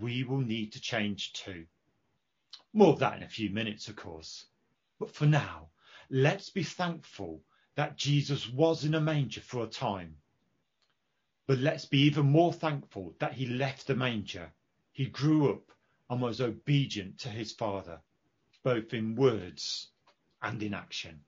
we 0.00 0.24
will 0.24 0.40
need 0.40 0.72
to 0.72 0.80
change 0.80 1.32
too. 1.32 1.64
More 2.72 2.92
of 2.92 2.98
that 2.98 3.16
in 3.16 3.22
a 3.22 3.28
few 3.28 3.50
minutes, 3.50 3.86
of 3.86 3.94
course. 3.94 4.46
But 4.98 5.14
for 5.14 5.26
now, 5.26 5.68
let's 6.10 6.50
be 6.50 6.64
thankful 6.64 7.40
that 7.76 7.96
Jesus 7.96 8.48
was 8.48 8.84
in 8.84 8.96
a 8.96 9.00
manger 9.00 9.42
for 9.42 9.62
a 9.62 9.68
time. 9.68 10.16
But 11.46 11.58
let's 11.58 11.84
be 11.84 12.00
even 12.00 12.26
more 12.26 12.52
thankful 12.52 13.14
that 13.20 13.34
he 13.34 13.46
left 13.46 13.86
the 13.86 13.94
manger. 13.94 14.52
He 14.90 15.06
grew 15.06 15.52
up 15.52 15.70
and 16.10 16.20
was 16.20 16.40
obedient 16.40 17.20
to 17.20 17.28
his 17.28 17.52
Father, 17.52 18.00
both 18.64 18.94
in 18.94 19.16
words 19.16 19.88
and 20.42 20.62
in 20.62 20.74
action. 20.74 21.20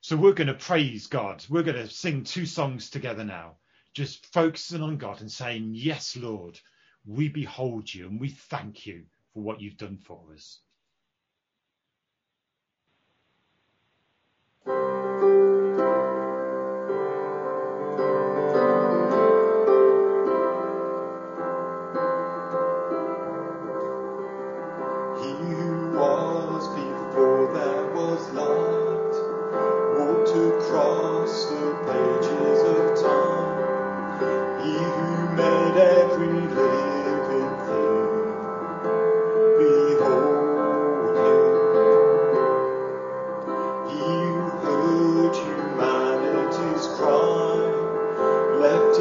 So 0.00 0.16
we're 0.16 0.34
going 0.34 0.48
to 0.48 0.54
praise 0.54 1.06
God. 1.08 1.44
We're 1.48 1.62
going 1.64 1.76
to 1.76 1.88
sing 1.88 2.24
two 2.24 2.46
songs 2.46 2.90
together 2.90 3.24
now, 3.24 3.56
just 3.94 4.26
focusing 4.32 4.82
on 4.82 4.98
God 4.98 5.20
and 5.20 5.30
saying, 5.30 5.72
Yes, 5.74 6.16
Lord, 6.16 6.60
we 7.06 7.28
behold 7.28 7.92
you 7.92 8.08
and 8.08 8.20
we 8.20 8.30
thank 8.30 8.86
you 8.86 9.04
for 9.34 9.42
what 9.42 9.60
you've 9.60 9.78
done 9.78 9.98
for 9.98 10.20
us. 10.34 10.60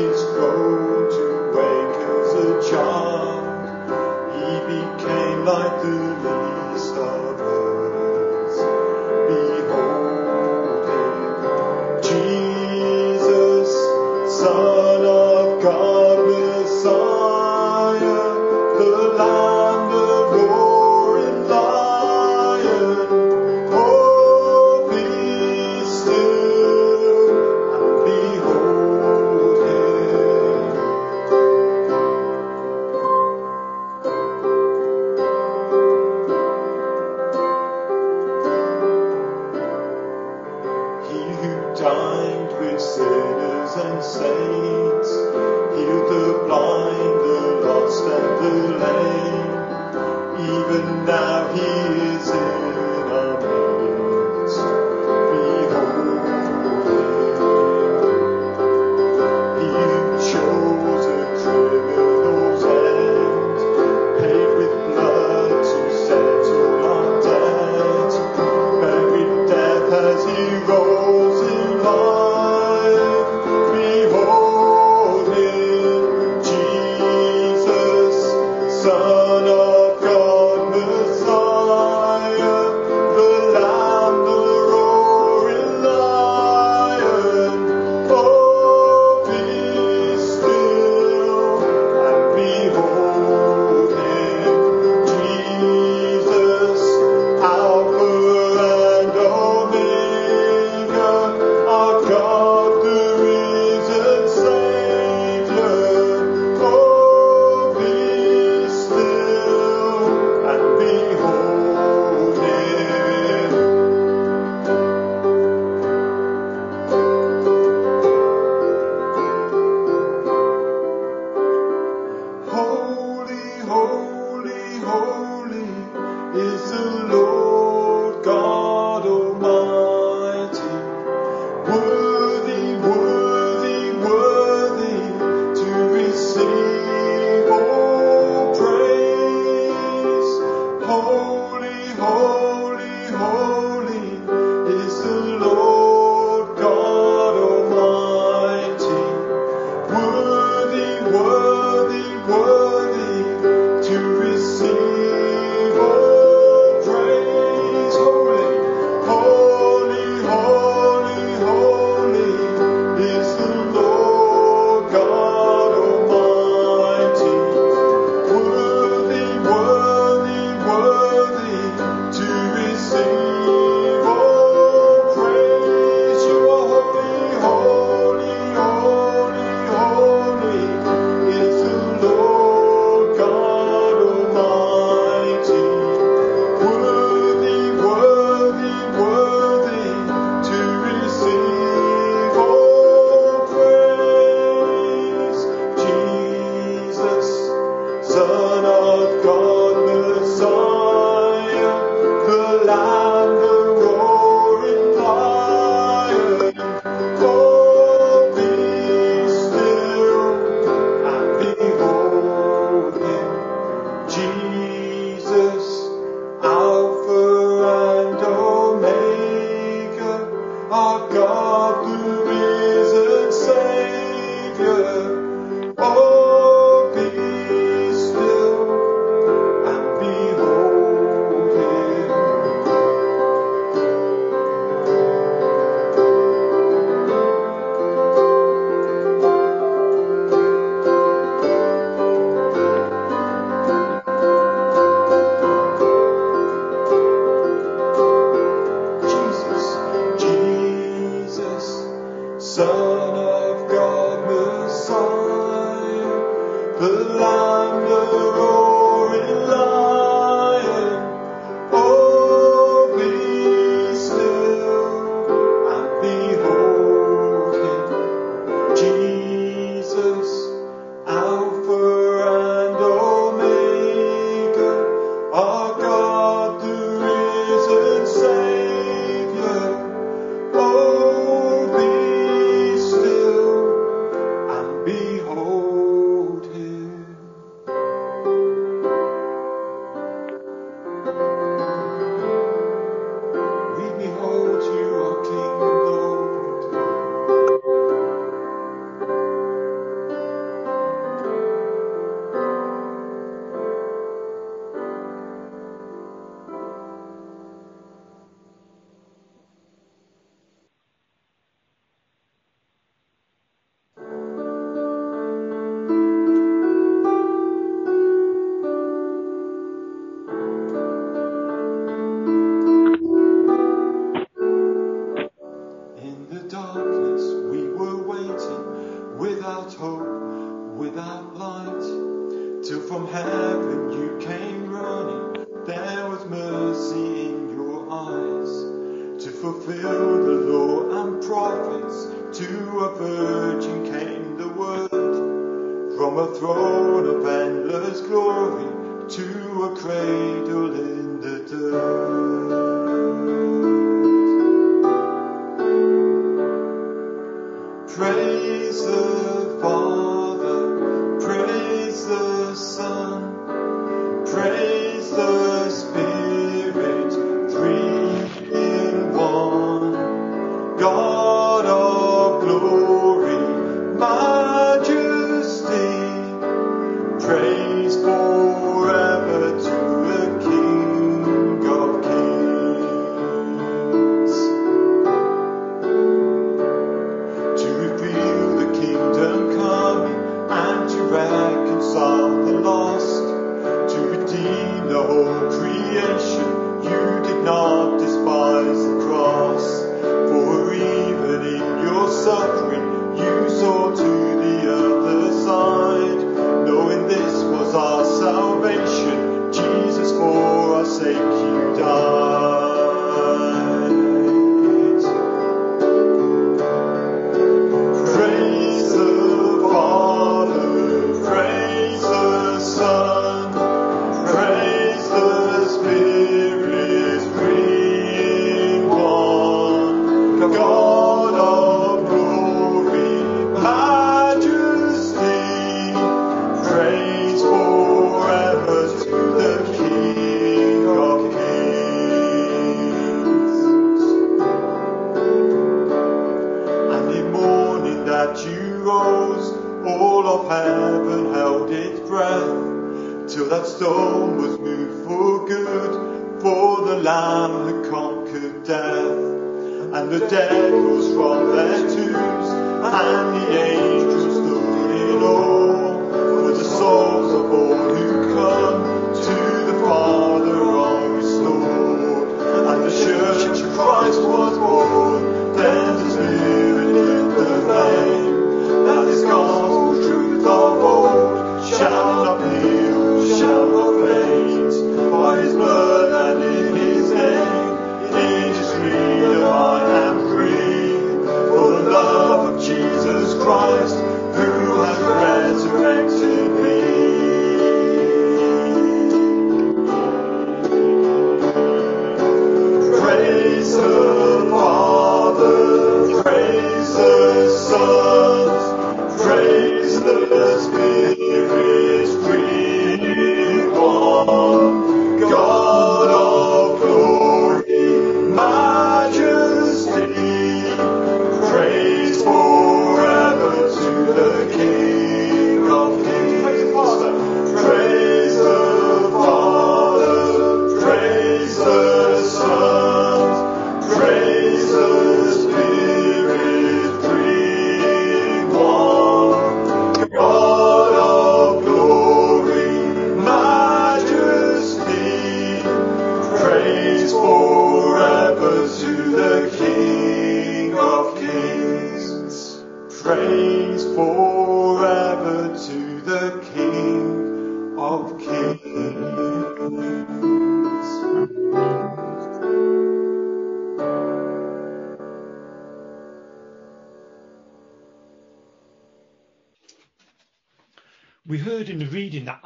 His 0.02 0.24
throne 0.24 1.10
to 1.12 1.26
wake 1.54 1.98
as 2.18 2.34
a 2.34 2.72
child. 2.72 3.46
He 4.34 4.50
became 4.74 5.46
like 5.46 5.82
the 5.84 6.41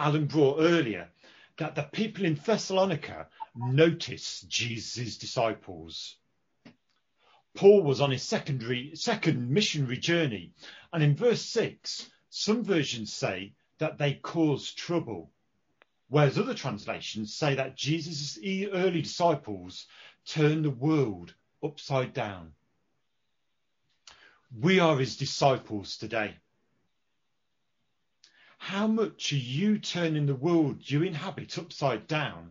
Alan 0.05 0.27
brought 0.27 0.59
earlier, 0.59 1.09
that 1.57 1.73
the 1.73 1.81
people 1.81 2.25
in 2.25 2.35
Thessalonica 2.35 3.27
noticed 3.55 4.47
Jesus' 4.47 5.17
disciples. 5.17 6.17
Paul 7.55 7.81
was 7.81 8.01
on 8.01 8.11
his 8.11 8.21
secondary, 8.21 8.91
second 8.93 9.49
missionary 9.49 9.97
journey, 9.97 10.51
and 10.93 11.01
in 11.01 11.15
verse 11.15 11.41
6, 11.41 12.07
some 12.29 12.63
versions 12.63 13.11
say 13.13 13.53
that 13.79 13.97
they 13.97 14.13
caused 14.13 14.77
trouble, 14.77 15.31
whereas 16.07 16.37
other 16.37 16.53
translations 16.53 17.33
say 17.33 17.55
that 17.55 17.75
Jesus' 17.75 18.37
early 18.71 19.01
disciples 19.01 19.87
turned 20.27 20.65
the 20.65 20.69
world 20.69 21.33
upside 21.63 22.13
down. 22.13 22.53
We 24.55 24.79
are 24.79 24.99
his 24.99 25.17
disciples 25.17 25.97
today 25.97 26.35
how 28.66 28.88
much 28.88 29.32
are 29.32 29.36
you 29.36 29.78
turning 29.78 30.26
the 30.26 30.34
world 30.34 30.78
you 30.89 31.03
inhabit 31.03 31.55
upside 31.59 32.07
down? 32.07 32.49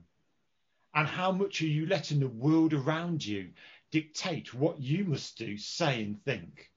And 0.95 1.09
how 1.09 1.33
much 1.33 1.61
are 1.61 1.67
you 1.67 1.87
letting 1.87 2.21
the 2.21 2.29
world 2.29 2.73
around 2.73 3.27
you 3.27 3.51
dictate 3.91 4.55
what 4.55 4.81
you 4.81 5.05
must 5.07 5.37
do, 5.37 5.59
say, 5.59 6.05
and 6.05 6.25
think? 6.25 6.71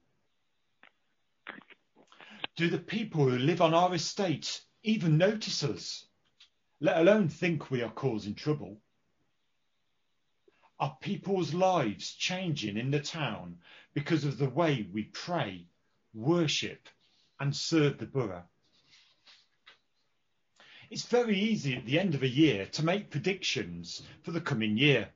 Do 2.56 2.68
the 2.68 2.78
people 2.78 3.28
who 3.28 3.38
live 3.38 3.62
on 3.62 3.74
our 3.74 3.94
estate 3.94 4.60
even 4.82 5.18
notice 5.18 5.62
us, 5.62 6.04
let 6.80 6.96
alone 6.98 7.28
think 7.28 7.70
we 7.70 7.80
are 7.82 7.92
causing 7.92 8.34
trouble? 8.34 8.80
Are 10.80 10.98
people's 11.00 11.54
lives 11.54 12.12
changing 12.12 12.76
in 12.76 12.90
the 12.90 12.98
town 12.98 13.58
because 13.94 14.24
of 14.24 14.36
the 14.36 14.50
way 14.50 14.88
we 14.92 15.04
pray, 15.04 15.68
worship, 16.12 16.88
and 17.38 17.54
serve 17.54 17.98
the 17.98 18.06
borough? 18.06 18.42
It's 20.90 21.04
very 21.04 21.38
easy 21.38 21.76
at 21.76 21.84
the 21.84 21.98
end 22.00 22.14
of 22.14 22.22
a 22.22 22.28
year 22.28 22.64
to 22.72 22.84
make 22.84 23.10
predictions 23.10 24.02
for 24.22 24.30
the 24.30 24.40
coming 24.40 24.78
year. 24.78 25.10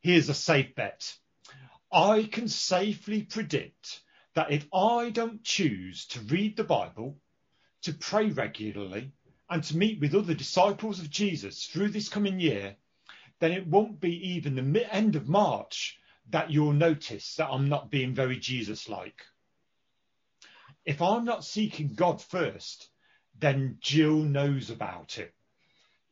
Here's 0.00 0.28
a 0.28 0.34
safe 0.34 0.76
bet. 0.76 1.12
I 1.90 2.28
can 2.30 2.46
safely 2.46 3.22
predict 3.22 4.02
that 4.34 4.52
if 4.52 4.66
I 4.72 5.10
don't 5.10 5.42
choose 5.42 6.06
to 6.06 6.20
read 6.20 6.56
the 6.56 6.64
Bible, 6.64 7.18
to 7.82 7.92
pray 7.92 8.30
regularly, 8.30 9.10
and 9.50 9.62
to 9.64 9.76
meet 9.76 10.00
with 10.00 10.14
other 10.14 10.34
disciples 10.34 11.00
of 11.00 11.10
Jesus 11.10 11.66
through 11.66 11.88
this 11.88 12.08
coming 12.08 12.38
year, 12.38 12.76
then 13.40 13.50
it 13.50 13.66
won't 13.66 14.00
be 14.00 14.34
even 14.34 14.72
the 14.72 14.94
end 14.94 15.16
of 15.16 15.28
March 15.28 15.98
that 16.30 16.50
you'll 16.50 16.72
notice 16.72 17.34
that 17.36 17.50
I'm 17.50 17.68
not 17.68 17.90
being 17.90 18.14
very 18.14 18.38
Jesus 18.38 18.88
like. 18.88 19.24
If 20.84 21.02
I'm 21.02 21.24
not 21.24 21.44
seeking 21.44 21.94
God 21.94 22.22
first, 22.22 22.88
then 23.38 23.78
Jill 23.80 24.16
knows 24.16 24.70
about 24.70 25.18
it. 25.18 25.34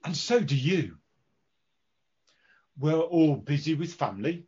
And 0.04 0.16
so 0.16 0.40
do 0.40 0.56
you. 0.56 0.98
We're 2.78 3.00
all 3.00 3.36
busy 3.36 3.74
with 3.74 3.94
family, 3.94 4.46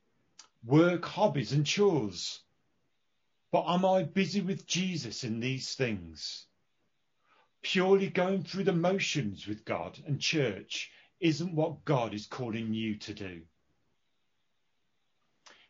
work, 0.64 1.04
hobbies, 1.04 1.52
and 1.52 1.66
chores. 1.66 2.40
But 3.52 3.66
am 3.68 3.84
I 3.84 4.02
busy 4.02 4.40
with 4.40 4.66
Jesus 4.66 5.22
in 5.22 5.40
these 5.40 5.74
things? 5.74 6.46
Purely 7.62 8.08
going 8.10 8.42
through 8.42 8.64
the 8.64 8.72
motions 8.72 9.46
with 9.46 9.64
God 9.64 10.02
and 10.06 10.20
church 10.20 10.90
isn't 11.20 11.54
what 11.54 11.84
God 11.84 12.14
is 12.14 12.26
calling 12.26 12.74
you 12.74 12.96
to 12.96 13.14
do. 13.14 13.42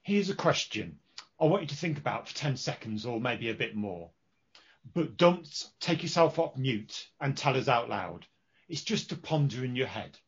Here's 0.02 0.30
a 0.30 0.34
question 0.34 0.98
I 1.40 1.44
want 1.46 1.62
you 1.62 1.68
to 1.68 1.76
think 1.76 1.98
about 1.98 2.28
for 2.28 2.34
10 2.34 2.56
seconds 2.56 3.04
or 3.04 3.20
maybe 3.20 3.50
a 3.50 3.54
bit 3.54 3.74
more. 3.74 4.10
But 4.92 5.16
don't 5.16 5.48
take 5.80 6.02
yourself 6.02 6.38
off 6.38 6.56
mute 6.56 7.08
and 7.20 7.36
tell 7.36 7.56
us 7.56 7.68
out 7.68 7.88
loud. 7.88 8.26
It's 8.68 8.82
just 8.82 9.08
to 9.10 9.16
ponder 9.16 9.64
in 9.64 9.76
your 9.76 9.86
head. 9.86 10.18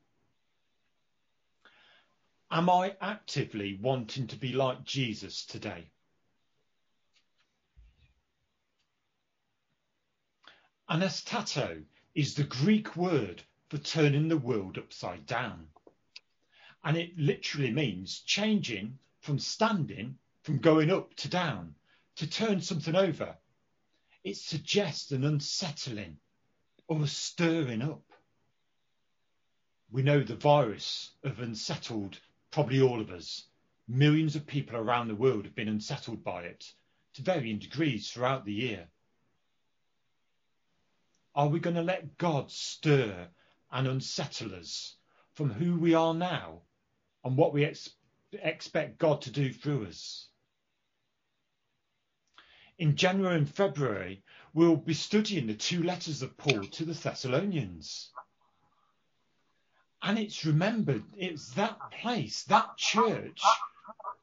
Am 2.50 2.70
I 2.70 2.96
actively 3.00 3.78
wanting 3.80 4.28
to 4.28 4.36
be 4.36 4.52
like 4.52 4.84
Jesus 4.84 5.44
today? 5.44 5.90
Anastato 10.88 11.82
is 12.14 12.34
the 12.34 12.44
Greek 12.44 12.96
word 12.96 13.42
for 13.68 13.78
turning 13.78 14.28
the 14.28 14.38
world 14.38 14.78
upside 14.78 15.26
down. 15.26 15.66
And 16.84 16.96
it 16.96 17.18
literally 17.18 17.72
means 17.72 18.20
changing 18.20 18.98
from 19.20 19.40
standing, 19.40 20.18
from 20.44 20.58
going 20.58 20.92
up 20.92 21.14
to 21.16 21.28
down, 21.28 21.74
to 22.14 22.28
turn 22.28 22.60
something 22.60 22.94
over. 22.94 23.36
It 24.26 24.36
suggests 24.36 25.12
an 25.12 25.22
unsettling 25.22 26.18
or 26.88 27.00
a 27.00 27.06
stirring 27.06 27.80
up. 27.80 28.02
We 29.88 30.02
know 30.02 30.24
the 30.24 30.34
virus 30.34 31.12
of 31.22 31.38
unsettled, 31.38 32.18
probably 32.50 32.80
all 32.80 33.00
of 33.00 33.12
us. 33.12 33.44
Millions 33.86 34.34
of 34.34 34.44
people 34.44 34.74
around 34.74 35.06
the 35.06 35.14
world 35.14 35.44
have 35.44 35.54
been 35.54 35.68
unsettled 35.68 36.24
by 36.24 36.42
it 36.42 36.74
to 37.12 37.22
varying 37.22 37.60
degrees 37.60 38.10
throughout 38.10 38.44
the 38.44 38.52
year. 38.52 38.88
Are 41.36 41.46
we 41.46 41.60
going 41.60 41.76
to 41.76 41.82
let 41.82 42.18
God 42.18 42.50
stir 42.50 43.28
and 43.70 43.86
unsettle 43.86 44.56
us 44.56 44.96
from 45.34 45.52
who 45.52 45.78
we 45.78 45.94
are 45.94 46.14
now 46.14 46.62
and 47.22 47.36
what 47.36 47.52
we 47.52 47.64
ex- 47.64 47.90
expect 48.32 48.98
God 48.98 49.22
to 49.22 49.30
do 49.30 49.52
through 49.52 49.86
us? 49.86 50.26
In 52.78 52.96
January 52.96 53.36
and 53.36 53.48
February, 53.48 54.22
we'll 54.52 54.76
be 54.76 54.94
studying 54.94 55.46
the 55.46 55.54
two 55.54 55.82
letters 55.82 56.22
of 56.22 56.36
Paul 56.36 56.64
to 56.64 56.84
the 56.84 56.92
Thessalonians. 56.92 58.10
And 60.02 60.18
it's 60.18 60.44
remembered, 60.44 61.04
it's 61.16 61.50
that 61.54 61.78
place, 61.90 62.44
that 62.44 62.76
church, 62.76 63.40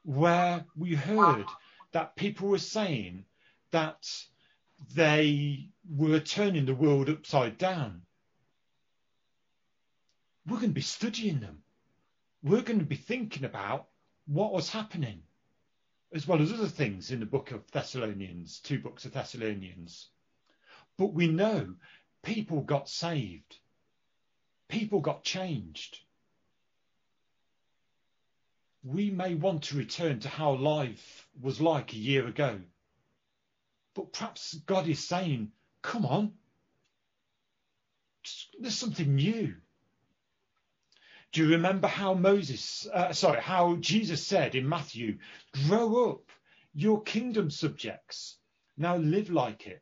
where 0.04 0.66
we 0.78 0.93
heard 0.93 1.45
that 1.93 2.16
people 2.16 2.49
were 2.49 2.60
saying 2.60 3.26
that 3.72 4.08
they 4.93 5.70
were 5.89 6.20
turning 6.20 6.66
the 6.66 6.76
world 6.76 7.10
upside 7.10 7.58
down. 7.58 8.01
We're 10.45 10.58
going 10.58 10.70
to 10.70 10.74
be 10.74 10.82
studying 10.82 11.39
them. 11.39 11.64
We're 12.43 12.62
going 12.62 12.80
to 12.80 12.86
be 12.86 12.97
thinking 12.97 13.45
about 13.45 13.88
what 14.28 14.54
was 14.54 14.70
happening, 14.70 15.24
as 16.14 16.28
well 16.28 16.41
as 16.41 16.51
other 16.51 16.68
things 16.68 17.11
in 17.11 17.20
the 17.20 17.26
book 17.26 17.51
of 17.51 17.70
Thessalonians, 17.72 18.59
two 18.59 18.80
books 18.80 19.05
of 19.05 19.14
Thessalonians. 19.14 20.09
But 20.97 21.14
we 21.14 21.28
know 21.28 21.76
people 22.22 22.61
got 22.61 22.89
saved, 22.89 23.57
people 24.70 24.99
got 24.99 25.24
changed. 25.24 25.99
We 28.84 29.09
may 29.09 29.34
want 29.34 29.64
to 29.64 29.78
return 29.78 30.20
to 30.22 30.30
how 30.30 30.55
life 30.55 31.28
was 31.41 31.61
like 31.61 31.93
a 31.93 31.97
year 31.97 32.28
ago 32.28 32.59
but 33.93 34.11
perhaps 34.11 34.55
God 34.66 34.88
is 34.88 35.07
saying, 35.07 35.51
come 35.82 36.05
on, 36.05 36.34
there's 38.59 38.78
something 38.78 39.16
new. 39.16 39.55
Do 41.34 41.44
you 41.44 41.50
remember 41.50 41.88
how 41.88 42.14
Moses, 42.14 42.88
uh, 42.94 43.12
sorry, 43.12 43.42
how 43.42 43.78
Jesus 43.78 44.24
said 44.24 44.54
in 44.54 44.70
Matthew, 44.70 45.18
grow 45.66 46.12
up, 46.12 46.32
your 46.76 47.02
kingdom 47.02 47.50
subjects. 47.50 48.38
Now 48.78 48.98
live 48.98 49.32
like 49.32 49.66
it. 49.66 49.82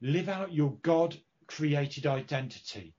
Live 0.00 0.28
out 0.28 0.52
your 0.52 0.78
God 0.82 1.20
created 1.48 2.06
identity. 2.06 2.94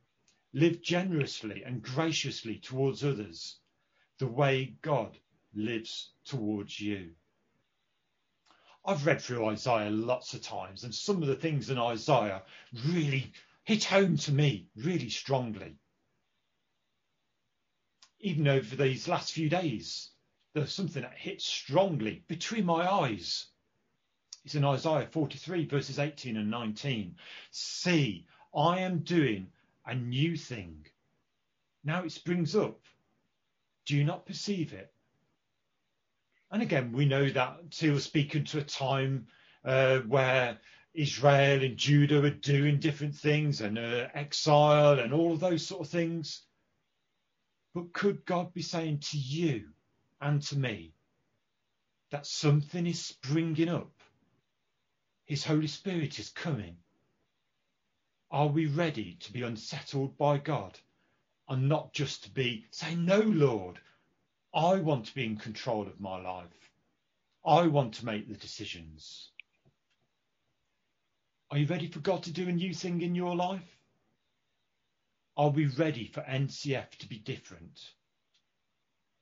Live 0.52 0.82
generously 0.82 1.64
and 1.64 1.82
graciously 1.82 2.60
towards 2.60 3.06
others, 3.06 3.58
the 4.20 4.28
way 4.28 4.76
God 4.82 5.18
lives 5.54 6.12
towards 6.26 6.82
you. 6.82 7.12
I've 8.84 9.06
read 9.06 9.22
through 9.22 9.46
Isaiah 9.48 9.92
lots 9.92 10.34
of 10.34 10.42
times, 10.42 10.84
and 10.84 10.94
some 10.94 11.22
of 11.22 11.30
the 11.30 11.36
things 11.38 11.70
in 11.70 11.78
Isaiah 11.78 12.44
really 12.88 13.32
hit 13.64 13.86
home 13.86 14.18
to 14.18 14.34
me 14.34 14.68
really 14.76 15.10
strongly. 15.10 15.78
Even 18.20 18.48
over 18.48 18.76
these 18.76 19.08
last 19.08 19.32
few 19.32 19.50
days, 19.50 20.10
there's 20.54 20.74
something 20.74 21.04
that 21.04 21.18
hits 21.18 21.46
strongly 21.46 22.24
between 22.28 22.66
my 22.66 22.90
eyes. 22.90 23.48
It's 24.44 24.56
in 24.56 24.66
Isaiah 24.66 25.08
43, 25.12 25.66
verses 25.66 26.00
18 26.00 26.38
and 26.38 26.50
19. 26.50 27.16
See, 27.52 28.26
I 28.56 28.80
am 28.80 29.00
doing 29.00 29.48
a 29.86 29.94
new 29.94 30.36
thing. 30.36 30.86
Now 31.84 32.04
it 32.04 32.12
springs 32.12 32.56
up. 32.56 32.80
Do 33.86 33.96
you 33.96 34.04
not 34.04 34.26
perceive 34.26 34.74
it? 34.74 34.92
And 36.50 36.62
again, 36.62 36.92
we 36.92 37.06
know 37.06 37.30
that 37.30 37.60
he 37.72 37.90
was 37.90 38.04
speaking 38.04 38.46
to 38.46 38.60
a 38.60 38.64
time 38.64 39.28
uh, 39.64 40.00
where 40.00 40.60
Israel 40.94 41.64
and 41.64 41.78
Judah 41.78 42.24
are 42.24 42.30
doing 42.30 42.80
different 42.80 43.16
things 43.16 43.62
and 43.62 43.78
uh, 43.78 44.08
exile 44.14 45.00
and 45.00 45.14
all 45.14 45.34
of 45.34 45.40
those 45.40 45.66
sort 45.66 45.82
of 45.82 45.90
things. 45.90 46.47
But 47.74 47.94
could 47.94 48.26
God 48.26 48.54
be 48.54 48.62
saying 48.62 49.00
to 49.12 49.18
you 49.18 49.70
and 50.22 50.42
to 50.44 50.58
me 50.58 50.94
that 52.12 52.26
something 52.26 52.88
is 52.88 53.04
springing 53.04 53.70
up? 53.70 53.92
His 55.26 55.44
Holy 55.44 55.68
Spirit 55.68 56.20
is 56.20 56.30
coming. 56.30 56.78
Are 58.32 58.48
we 58.48 58.66
ready 58.66 59.16
to 59.22 59.34
be 59.34 59.44
unsettled 59.44 60.18
by 60.18 60.38
God 60.38 60.80
and 61.50 61.70
not 61.70 61.94
just 61.94 62.24
to 62.24 62.32
be 62.32 62.66
saying, 62.72 63.06
No, 63.06 63.20
Lord, 63.20 63.80
I 64.54 64.76
want 64.76 65.06
to 65.08 65.16
be 65.16 65.26
in 65.26 65.38
control 65.38 65.88
of 65.88 66.00
my 66.00 66.20
life. 66.22 66.72
I 67.46 67.68
want 67.68 67.94
to 67.96 68.06
make 68.06 68.28
the 68.28 68.36
decisions. 68.36 69.32
Are 71.52 71.58
you 71.58 71.68
ready 71.68 71.88
for 71.88 72.00
God 72.00 72.24
to 72.24 72.32
do 72.32 72.50
a 72.50 72.52
new 72.52 72.74
thing 72.74 73.02
in 73.02 73.16
your 73.16 73.36
life? 73.36 73.77
Are 75.38 75.50
we 75.50 75.68
ready 75.68 76.08
for 76.08 76.22
NCF 76.22 76.98
to 76.98 77.08
be 77.08 77.20
different? 77.20 77.80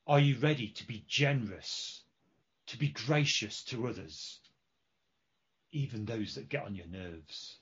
Are 0.06 0.18
you 0.18 0.38
ready 0.38 0.68
to 0.68 0.86
be 0.86 1.04
generous, 1.06 2.02
to 2.68 2.78
be 2.78 2.88
gracious 2.88 3.62
to 3.64 3.86
others, 3.86 4.40
even 5.72 6.04
those 6.04 6.34
that 6.34 6.48
get 6.48 6.64
on 6.64 6.74
your 6.74 6.86
nerves? 6.86 7.58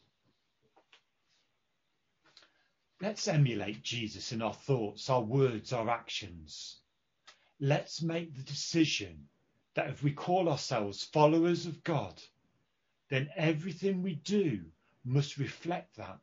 Let's 3.00 3.28
emulate 3.28 3.82
Jesus 3.82 4.32
in 4.32 4.40
our 4.40 4.54
thoughts, 4.54 5.10
our 5.10 5.22
words, 5.22 5.72
our 5.72 5.90
actions 5.90 6.78
let's 7.60 8.02
make 8.02 8.34
the 8.34 8.42
decision 8.42 9.28
that 9.74 9.88
if 9.88 10.02
we 10.02 10.12
call 10.12 10.48
ourselves 10.48 11.04
followers 11.04 11.66
of 11.66 11.82
God, 11.84 12.20
then 13.08 13.28
everything 13.36 14.02
we 14.02 14.14
do 14.16 14.60
must 15.04 15.38
reflect 15.38 15.96
that. 15.96 16.20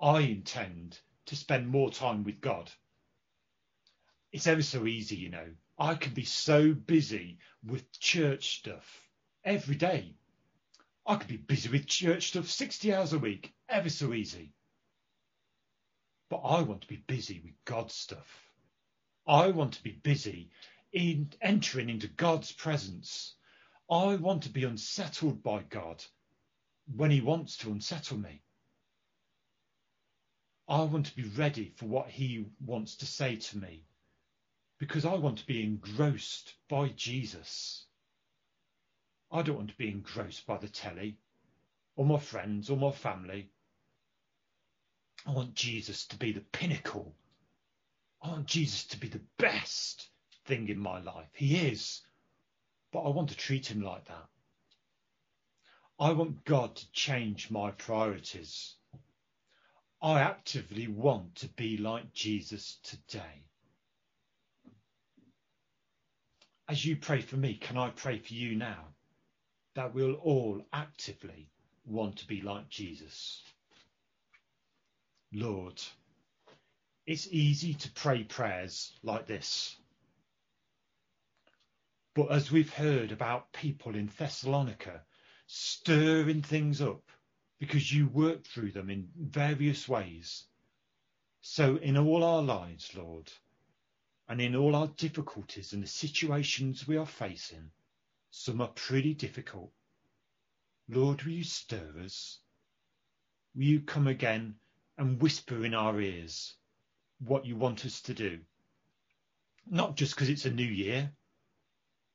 I 0.00 0.20
intend 0.20 0.98
to 1.26 1.36
spend 1.36 1.68
more 1.68 1.90
time 1.90 2.24
with 2.24 2.40
God. 2.40 2.70
It's 4.32 4.46
ever 4.46 4.62
so 4.62 4.86
easy, 4.86 5.16
you 5.16 5.28
know. 5.28 5.48
I 5.78 5.94
can 5.94 6.14
be 6.14 6.24
so 6.24 6.72
busy 6.72 7.38
with 7.62 7.98
church 8.00 8.58
stuff 8.58 9.10
every 9.44 9.74
day. 9.74 10.14
I 11.06 11.16
could 11.16 11.28
be 11.28 11.36
busy 11.36 11.68
with 11.68 11.86
church 11.86 12.28
stuff 12.28 12.48
60 12.48 12.94
hours 12.94 13.12
a 13.12 13.18
week, 13.18 13.52
ever 13.68 13.90
so 13.90 14.14
easy. 14.14 14.52
But 16.28 16.38
I 16.38 16.62
want 16.62 16.82
to 16.82 16.88
be 16.88 17.02
busy 17.06 17.40
with 17.44 17.54
God 17.64 17.90
stuff. 17.90 18.50
I 19.26 19.48
want 19.48 19.74
to 19.74 19.82
be 19.82 19.92
busy 19.92 20.50
in 20.92 21.30
entering 21.42 21.90
into 21.90 22.08
God's 22.08 22.52
presence. 22.52 23.34
I 23.90 24.16
want 24.16 24.44
to 24.44 24.50
be 24.50 24.64
unsettled 24.64 25.42
by 25.42 25.62
God 25.64 26.02
when 26.94 27.10
He 27.10 27.20
wants 27.20 27.56
to 27.58 27.70
unsettle 27.70 28.18
me. 28.18 28.42
I 30.70 30.82
want 30.82 31.06
to 31.06 31.16
be 31.16 31.24
ready 31.24 31.72
for 31.74 31.86
what 31.86 32.08
He 32.08 32.46
wants 32.64 32.94
to 32.98 33.06
say 33.06 33.34
to 33.34 33.58
me 33.58 33.82
because 34.78 35.04
I 35.04 35.14
want 35.14 35.38
to 35.38 35.46
be 35.46 35.64
engrossed 35.64 36.54
by 36.68 36.90
Jesus. 36.90 37.86
I 39.32 39.42
don't 39.42 39.56
want 39.56 39.70
to 39.70 39.76
be 39.76 39.88
engrossed 39.88 40.46
by 40.46 40.58
the 40.58 40.68
telly 40.68 41.18
or 41.96 42.06
my 42.06 42.20
friends 42.20 42.70
or 42.70 42.76
my 42.76 42.92
family. 42.92 43.50
I 45.26 45.32
want 45.32 45.54
Jesus 45.54 46.06
to 46.06 46.16
be 46.16 46.30
the 46.30 46.40
pinnacle. 46.40 47.16
I 48.22 48.28
want 48.28 48.46
Jesus 48.46 48.84
to 48.86 48.96
be 48.96 49.08
the 49.08 49.24
best 49.38 50.08
thing 50.44 50.68
in 50.68 50.78
my 50.78 51.00
life. 51.00 51.30
He 51.32 51.56
is, 51.56 52.00
but 52.92 53.00
I 53.00 53.08
want 53.08 53.30
to 53.30 53.36
treat 53.36 53.66
him 53.66 53.82
like 53.82 54.06
that. 54.06 54.28
I 55.98 56.12
want 56.12 56.44
God 56.44 56.76
to 56.76 56.92
change 56.92 57.50
my 57.50 57.72
priorities. 57.72 58.76
I 60.02 60.20
actively 60.20 60.88
want 60.88 61.34
to 61.36 61.48
be 61.48 61.76
like 61.76 62.12
Jesus 62.14 62.78
today. 62.82 63.44
As 66.68 66.84
you 66.84 66.96
pray 66.96 67.20
for 67.20 67.36
me, 67.36 67.54
can 67.54 67.76
I 67.76 67.90
pray 67.90 68.18
for 68.18 68.32
you 68.32 68.56
now? 68.56 68.94
That 69.74 69.92
we'll 69.92 70.14
all 70.14 70.64
actively 70.72 71.50
want 71.84 72.16
to 72.16 72.26
be 72.26 72.40
like 72.40 72.70
Jesus. 72.70 73.42
Lord, 75.32 75.82
it's 77.06 77.28
easy 77.30 77.74
to 77.74 77.90
pray 77.92 78.24
prayers 78.24 78.92
like 79.02 79.26
this. 79.26 79.76
But 82.14 82.30
as 82.32 82.50
we've 82.50 82.72
heard 82.72 83.12
about 83.12 83.52
people 83.52 83.94
in 83.94 84.10
Thessalonica 84.18 85.02
stirring 85.46 86.42
things 86.42 86.80
up 86.80 87.09
because 87.60 87.92
you 87.92 88.08
work 88.08 88.44
through 88.44 88.72
them 88.72 88.88
in 88.88 89.06
various 89.16 89.86
ways. 89.86 90.44
So 91.42 91.76
in 91.76 91.96
all 91.96 92.24
our 92.24 92.42
lives, 92.42 92.90
Lord, 92.96 93.30
and 94.28 94.40
in 94.40 94.56
all 94.56 94.74
our 94.74 94.88
difficulties 94.88 95.74
and 95.74 95.82
the 95.82 95.86
situations 95.86 96.88
we 96.88 96.96
are 96.96 97.06
facing, 97.06 97.70
some 98.30 98.62
are 98.62 98.68
pretty 98.68 99.12
difficult. 99.12 99.72
Lord, 100.88 101.22
will 101.22 101.32
you 101.32 101.44
stir 101.44 101.92
us? 102.02 102.38
Will 103.54 103.64
you 103.64 103.80
come 103.80 104.06
again 104.06 104.54
and 104.96 105.20
whisper 105.20 105.64
in 105.64 105.74
our 105.74 106.00
ears 106.00 106.54
what 107.18 107.44
you 107.44 107.56
want 107.56 107.84
us 107.84 108.00
to 108.02 108.14
do? 108.14 108.38
Not 109.66 109.96
just 109.96 110.14
because 110.14 110.30
it's 110.30 110.46
a 110.46 110.50
new 110.50 110.64
year, 110.64 111.12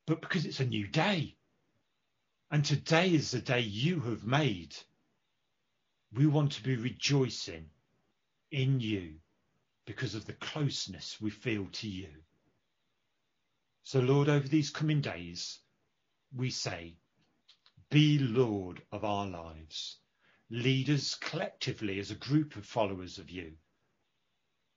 but 0.08 0.22
because 0.22 0.46
it's 0.46 0.60
a 0.60 0.66
new 0.66 0.88
day. 0.88 1.36
And 2.50 2.66
today 2.66 3.14
is 3.14 3.32
the 3.32 3.42
day 3.42 3.60
you 3.60 4.00
have 4.00 4.26
made. 4.26 4.76
We 6.16 6.28
want 6.28 6.54
to 6.54 6.64
be 6.64 6.78
rejoicing 6.78 7.66
in 8.50 8.80
you 8.80 9.16
because 9.86 10.16
of 10.16 10.26
the 10.26 10.34
closeness 10.34 11.20
we 11.20 11.30
feel 11.30 11.68
to 11.74 11.90
you. 11.90 12.08
So, 13.84 14.00
Lord, 14.00 14.30
over 14.30 14.48
these 14.48 14.70
coming 14.70 15.02
days, 15.02 15.60
we 16.34 16.52
say, 16.52 16.96
be 17.90 18.18
Lord 18.18 18.82
of 18.94 19.04
our 19.04 19.28
lives. 19.28 19.98
Lead 20.50 20.90
us 20.90 21.16
collectively 21.16 22.00
as 22.00 22.12
a 22.12 22.16
group 22.16 22.56
of 22.56 22.66
followers 22.66 23.18
of 23.18 23.30
you. 23.30 23.52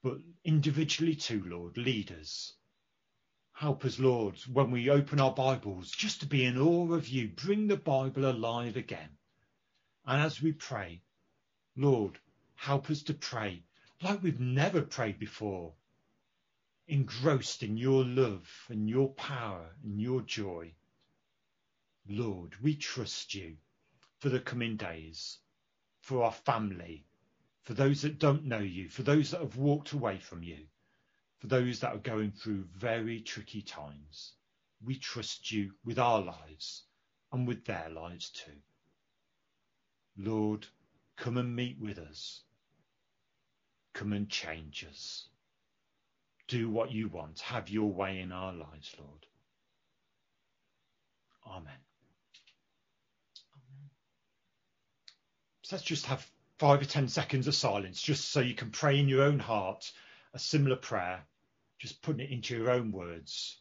But 0.02 0.18
individually 0.44 1.14
too, 1.14 1.44
Lord, 1.46 1.76
lead 1.76 2.10
us. 2.10 2.52
Help 3.52 3.84
us, 3.84 4.00
Lord, 4.00 4.36
when 4.52 4.72
we 4.72 4.90
open 4.90 5.20
our 5.20 5.34
Bibles, 5.34 5.90
just 5.92 6.20
to 6.20 6.26
be 6.26 6.44
in 6.44 6.58
awe 6.58 6.92
of 6.94 7.06
you. 7.08 7.28
Bring 7.28 7.68
the 7.68 7.76
Bible 7.76 8.28
alive 8.28 8.76
again. 8.76 9.10
And 10.04 10.20
as 10.20 10.42
we 10.42 10.52
pray, 10.52 11.02
Lord, 11.80 12.18
help 12.56 12.90
us 12.90 13.04
to 13.04 13.14
pray 13.14 13.62
like 14.02 14.20
we've 14.20 14.40
never 14.40 14.82
prayed 14.82 15.20
before, 15.20 15.74
engrossed 16.88 17.62
in 17.62 17.76
your 17.76 18.04
love 18.04 18.66
and 18.68 18.90
your 18.90 19.10
power 19.10 19.76
and 19.84 20.00
your 20.00 20.22
joy. 20.22 20.74
Lord, 22.08 22.56
we 22.60 22.74
trust 22.74 23.32
you 23.32 23.58
for 24.18 24.28
the 24.28 24.40
coming 24.40 24.76
days, 24.76 25.38
for 26.00 26.24
our 26.24 26.32
family, 26.32 27.06
for 27.62 27.74
those 27.74 28.02
that 28.02 28.18
don't 28.18 28.44
know 28.44 28.58
you, 28.58 28.88
for 28.88 29.04
those 29.04 29.30
that 29.30 29.40
have 29.40 29.56
walked 29.56 29.92
away 29.92 30.18
from 30.18 30.42
you, 30.42 30.66
for 31.38 31.46
those 31.46 31.78
that 31.78 31.94
are 31.94 31.98
going 31.98 32.32
through 32.32 32.66
very 32.74 33.20
tricky 33.20 33.62
times. 33.62 34.32
We 34.84 34.96
trust 34.96 35.52
you 35.52 35.74
with 35.84 36.00
our 36.00 36.22
lives 36.22 36.82
and 37.30 37.46
with 37.46 37.64
their 37.66 37.88
lives 37.88 38.30
too. 38.30 38.58
Lord, 40.16 40.66
come 41.18 41.36
and 41.36 41.54
meet 41.54 41.78
with 41.80 41.98
us. 41.98 42.42
Come 43.94 44.12
and 44.12 44.28
change 44.28 44.86
us. 44.88 45.26
Do 46.46 46.70
what 46.70 46.92
you 46.92 47.08
want. 47.08 47.40
Have 47.40 47.68
your 47.68 47.90
way 47.90 48.20
in 48.20 48.32
our 48.32 48.52
lives, 48.52 48.94
Lord. 48.98 49.26
Amen. 51.46 51.72
So 55.62 55.76
let's 55.76 55.84
just 55.84 56.06
have 56.06 56.26
five 56.58 56.80
or 56.80 56.86
ten 56.86 57.08
seconds 57.08 57.46
of 57.46 57.54
silence 57.54 58.00
just 58.00 58.30
so 58.30 58.40
you 58.40 58.54
can 58.54 58.70
pray 58.70 58.98
in 58.98 59.08
your 59.08 59.22
own 59.22 59.38
heart 59.38 59.92
a 60.34 60.38
similar 60.38 60.76
prayer, 60.76 61.20
just 61.78 62.02
putting 62.02 62.20
it 62.20 62.30
into 62.30 62.56
your 62.56 62.70
own 62.70 62.92
words. 62.92 63.58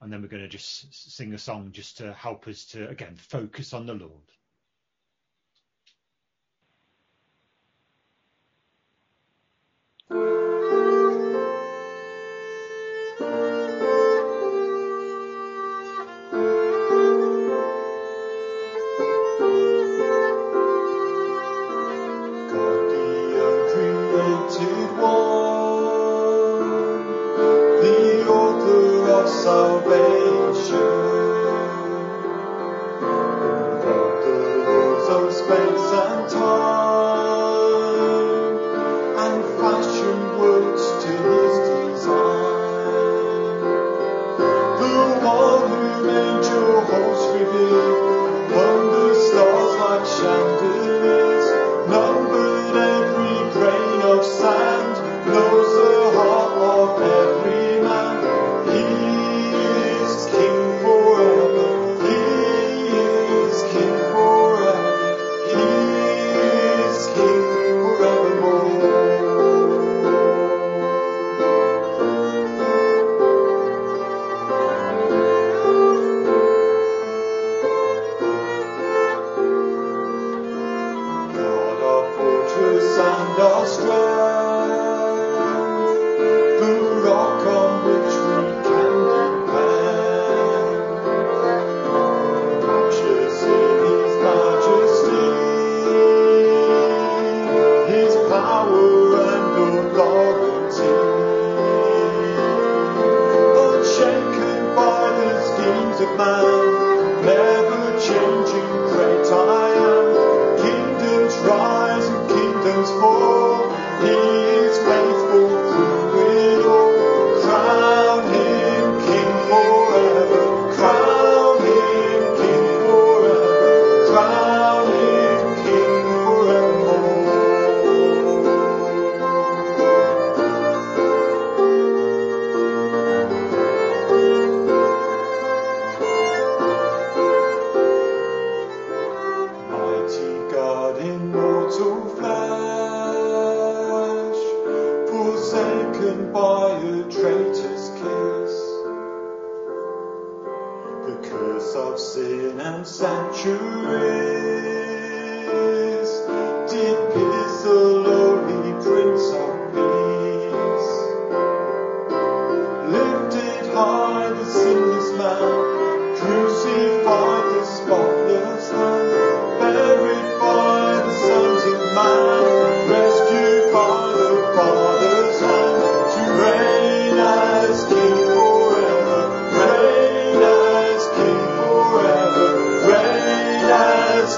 And 0.00 0.12
then 0.12 0.20
we're 0.20 0.28
going 0.28 0.42
to 0.42 0.48
just 0.48 1.12
sing 1.14 1.32
a 1.32 1.38
song 1.38 1.70
just 1.72 1.98
to 1.98 2.12
help 2.12 2.48
us 2.48 2.64
to, 2.66 2.88
again, 2.88 3.16
focus 3.16 3.72
on 3.72 3.86
the 3.86 3.94
Lord. 3.94 4.32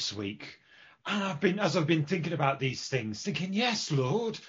this 0.00 0.14
week, 0.14 0.58
and 1.04 1.22
I've 1.22 1.40
been, 1.40 1.58
as 1.58 1.76
I've 1.76 1.86
been 1.86 2.06
thinking 2.06 2.32
about 2.32 2.58
these 2.58 2.88
things, 2.88 3.22
thinking, 3.22 3.52
yes, 3.52 3.92
Lord, 3.92 4.40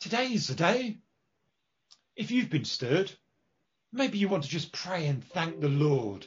today 0.00 0.32
is 0.32 0.46
the 0.46 0.54
day. 0.54 0.96
If 2.16 2.30
you've 2.30 2.48
been 2.48 2.64
stirred, 2.64 3.12
maybe 3.92 4.16
you 4.16 4.26
want 4.26 4.44
to 4.44 4.48
just 4.48 4.72
pray 4.72 5.06
and 5.06 5.22
thank 5.22 5.60
the 5.60 5.68
Lord 5.68 6.26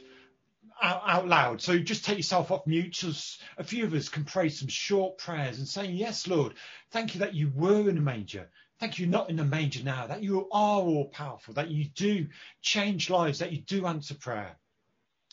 out, 0.80 1.02
out 1.04 1.26
loud. 1.26 1.62
So 1.62 1.80
just 1.80 2.04
take 2.04 2.16
yourself 2.16 2.52
off 2.52 2.64
mute. 2.64 2.92
Just 2.92 3.42
a 3.58 3.64
few 3.64 3.86
of 3.86 3.92
us 3.92 4.08
can 4.08 4.22
pray 4.22 4.50
some 4.50 4.68
short 4.68 5.18
prayers 5.18 5.58
and 5.58 5.66
saying, 5.66 5.96
yes, 5.96 6.28
Lord, 6.28 6.54
thank 6.92 7.14
you 7.14 7.20
that 7.22 7.34
you 7.34 7.50
were 7.52 7.90
in 7.90 7.98
a 7.98 8.00
manger. 8.00 8.48
Thank 8.78 9.00
you, 9.00 9.08
not 9.08 9.30
in 9.30 9.36
the 9.36 9.44
manger 9.44 9.82
now, 9.82 10.06
that 10.06 10.22
you 10.22 10.42
are 10.42 10.80
all 10.80 11.06
powerful, 11.06 11.54
that 11.54 11.72
you 11.72 11.86
do 11.86 12.28
change 12.60 13.10
lives, 13.10 13.40
that 13.40 13.50
you 13.50 13.62
do 13.62 13.84
answer 13.86 14.14
prayer. 14.14 14.54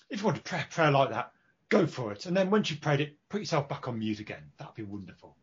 If 0.09 0.21
you 0.21 0.25
want 0.25 0.37
to 0.37 0.43
pray 0.43 0.61
a 0.61 0.73
prayer 0.73 0.89
like 0.89 1.11
that, 1.11 1.33
go 1.69 1.87
for 1.87 2.11
it. 2.11 2.25
And 2.25 2.35
then 2.35 2.49
once 2.49 2.69
you've 2.69 2.81
prayed 2.81 3.01
it, 3.01 3.15
put 3.29 3.41
yourself 3.41 3.69
back 3.69 3.87
on 3.87 3.99
mute 3.99 4.19
again. 4.19 4.51
That'd 4.57 4.75
be 4.75 4.83
wonderful. 4.83 5.35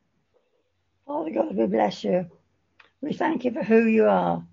Father 1.07 1.31
God, 1.31 1.57
we 1.57 1.67
bless 1.67 2.05
you. 2.05 2.27
We 3.01 3.13
thank 3.13 3.45
you 3.45 3.53
for 3.53 3.63
who 3.63 3.87
you 3.87 4.07
are. 4.07 4.45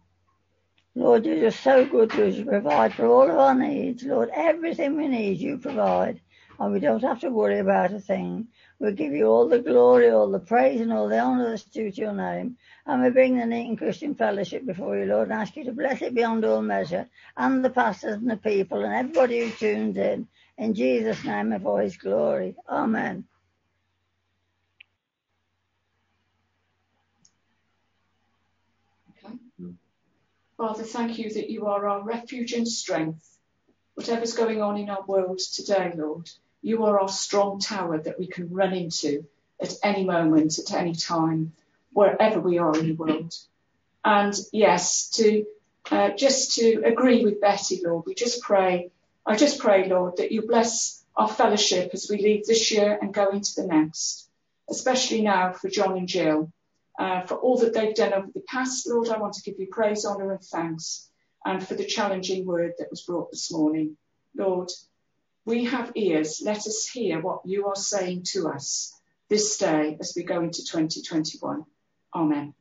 Lord, 0.96 1.26
you're 1.26 1.40
just 1.40 1.64
so 1.64 1.86
good 1.86 2.12
to 2.12 2.28
us. 2.28 2.36
You 2.36 2.46
provide 2.46 2.94
for 2.94 3.08
all 3.08 3.30
of 3.30 3.38
our 3.38 3.56
needs. 3.56 4.04
Lord, 4.04 4.30
everything 4.32 4.96
we 4.96 5.08
need, 5.08 5.40
you 5.40 5.58
provide. 5.58 6.22
And 6.60 6.72
we 6.72 6.80
don't 6.80 7.02
have 7.02 7.22
to 7.22 7.32
worry 7.32 7.58
about 7.58 7.94
a 7.94 8.00
thing. 8.00 8.48
We 8.78 8.92
give 8.92 9.14
you 9.14 9.26
all 9.26 9.50
the 9.50 9.58
glory, 9.58 10.12
all 10.12 10.30
the 10.30 10.40
praise, 10.40 10.82
and 10.82 10.94
all 10.94 11.10
the 11.10 11.20
honour 11.20 11.50
that's 11.50 11.64
due 11.64 11.90
to 11.90 12.02
your 12.02 12.14
name. 12.14 12.58
And 12.86 13.02
we 13.02 13.10
bring 13.10 13.38
the 13.38 13.46
Neaton 13.46 13.78
Christian 13.78 14.14
Fellowship 14.14 14.66
before 14.66 14.96
you, 14.96 15.06
Lord, 15.06 15.30
and 15.30 15.42
ask 15.42 15.56
you 15.56 15.64
to 15.64 15.72
bless 15.72 16.04
it 16.04 16.14
beyond 16.14 16.46
all 16.46 16.62
measure, 16.62 17.10
and 17.36 17.66
the 17.66 17.72
pastors 17.72 18.16
and 18.16 18.30
the 18.30 18.38
people, 18.38 18.84
and 18.84 18.94
everybody 18.94 19.40
who 19.40 19.50
tunes 19.52 19.98
in. 19.98 20.28
In 20.58 20.74
Jesus' 20.74 21.24
name 21.24 21.52
and 21.52 21.64
for 21.64 21.82
his 21.82 21.98
glory. 21.98 22.56
Amen. 22.70 23.26
Father, 30.58 30.84
thank 30.84 31.18
you 31.18 31.30
that 31.34 31.50
you 31.50 31.66
are 31.66 31.88
our 31.88 32.04
refuge 32.04 32.54
and 32.54 32.68
strength. 32.68 33.38
Whatever's 33.96 34.34
going 34.34 34.62
on 34.62 34.78
in 34.78 34.90
our 34.90 35.04
world 35.04 35.40
today, 35.40 35.92
Lord, 35.96 36.30
you 36.62 36.86
are 36.86 37.00
our 37.00 37.10
strong 37.10 37.60
tower 37.60 37.98
that 38.00 38.18
we 38.18 38.28
can 38.28 38.50
run 38.50 38.74
into 38.74 39.26
at 39.60 39.74
any 39.84 40.06
moment, 40.06 40.60
at 40.60 40.74
any 40.74 40.96
time, 40.96 41.54
wherever 41.92 42.40
we 42.40 42.60
are 42.60 42.78
in 42.78 42.88
the 42.88 42.96
world. 42.96 43.36
And 44.06 44.34
yes, 44.52 45.10
to 45.12 45.46
uh, 45.92 46.12
just 46.12 46.56
to 46.56 46.82
agree 46.86 47.24
with 47.24 47.42
Betty, 47.42 47.82
Lord, 47.84 48.06
we 48.06 48.16
just 48.16 48.42
pray. 48.42 48.90
I 49.26 49.36
just 49.36 49.60
pray, 49.60 49.88
Lord, 49.88 50.18
that 50.18 50.32
you 50.32 50.42
bless 50.46 51.04
our 51.16 51.30
fellowship 51.30 51.92
as 51.94 52.08
we 52.10 52.18
leave 52.18 52.46
this 52.46 52.72
year 52.72 52.98
and 53.02 53.14
go 53.14 53.30
into 53.30 53.54
the 53.56 53.68
next, 53.68 54.30
especially 54.70 55.22
now 55.22 55.54
for 55.54 55.70
John 55.70 55.98
and 55.98 56.08
Jill. 56.08 56.52
Uh, 57.00 57.22
for 57.22 57.36
all 57.36 57.58
that 57.58 57.74
they've 57.74 57.96
done 57.96 58.14
over 58.14 58.28
the 58.34 58.44
past, 58.48 58.88
Lord, 58.88 59.10
I 59.10 59.18
want 59.18 59.34
to 59.34 59.42
give 59.42 59.60
you 59.60 59.68
praise, 59.72 60.06
honour, 60.06 60.32
and 60.32 60.44
thanks, 60.44 61.10
and 61.44 61.66
for 61.66 61.74
the 61.74 61.86
challenging 61.86 62.46
word 62.46 62.74
that 62.78 62.92
was 62.92 63.02
brought 63.02 63.32
this 63.32 63.52
morning. 63.52 63.98
Lord, 64.36 64.70
we 65.46 65.66
have 65.66 65.92
ears. 65.96 66.42
Let 66.44 66.58
us 66.58 66.88
hear 66.88 67.20
what 67.20 67.42
you 67.46 67.68
are 67.68 67.76
saying 67.76 68.24
to 68.34 68.50
us 68.50 68.94
this 69.30 69.58
day 69.58 69.98
as 70.00 70.14
we 70.16 70.24
go 70.24 70.42
into 70.42 70.64
2021. 70.64 71.66
Amen. 72.14 72.54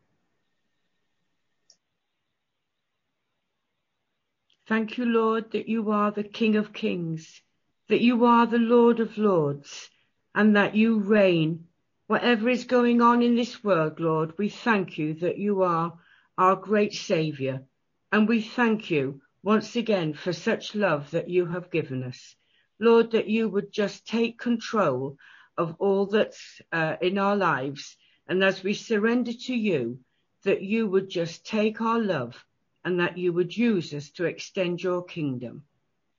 Thank 4.73 4.97
you, 4.97 5.05
Lord, 5.05 5.53
that 5.53 5.69
you 5.69 5.91
are 5.91 6.11
the 6.11 6.25
King 6.25 6.57
of 6.57 6.73
Kings, 6.73 7.43
that 7.89 8.01
you 8.01 8.25
are 8.25 8.47
the 8.47 8.57
Lord 8.57 9.01
of 9.01 9.19
Lords, 9.19 9.91
and 10.35 10.57
that 10.57 10.75
you 10.75 10.99
reign. 10.99 11.67
Whatever 12.07 12.49
is 12.49 12.65
going 12.65 13.03
on 13.03 13.21
in 13.21 13.35
this 13.35 13.63
world, 13.63 14.01
Lord, 14.01 14.33
we 14.39 14.49
thank 14.49 14.97
you 14.97 15.13
that 15.21 15.37
you 15.37 15.63
are 15.63 15.99
our 16.39 16.57
great 16.57 16.95
Saviour. 16.95 17.67
And 18.13 18.27
we 18.27 18.41
thank 18.41 18.91
you 18.91 19.21
once 19.43 19.77
again 19.77 20.15
for 20.15 20.33
such 20.33 20.75
love 20.75 21.11
that 21.11 21.29
you 21.29 21.45
have 21.45 21.71
given 21.71 22.03
us. 22.03 22.35
Lord, 22.79 23.11
that 23.11 23.29
you 23.29 23.51
would 23.51 23.73
just 23.73 24.07
take 24.07 24.39
control 24.39 25.19
of 25.59 25.77
all 25.81 26.07
that's 26.07 26.63
uh, 26.73 26.97
in 27.03 27.19
our 27.19 27.37
lives. 27.37 27.99
And 28.27 28.43
as 28.43 28.63
we 28.63 28.73
surrender 28.73 29.35
to 29.35 29.55
you, 29.55 29.99
that 30.45 30.63
you 30.63 30.89
would 30.89 31.11
just 31.11 31.45
take 31.45 31.83
our 31.83 32.01
love 32.01 32.43
and 32.85 32.99
that 33.01 33.19
you 33.19 33.33
would 33.33 33.57
use 33.57 33.95
us 33.95 34.11
to 34.11 34.25
extend 34.25 34.83
your 34.83 35.05
kingdom. 35.05 35.65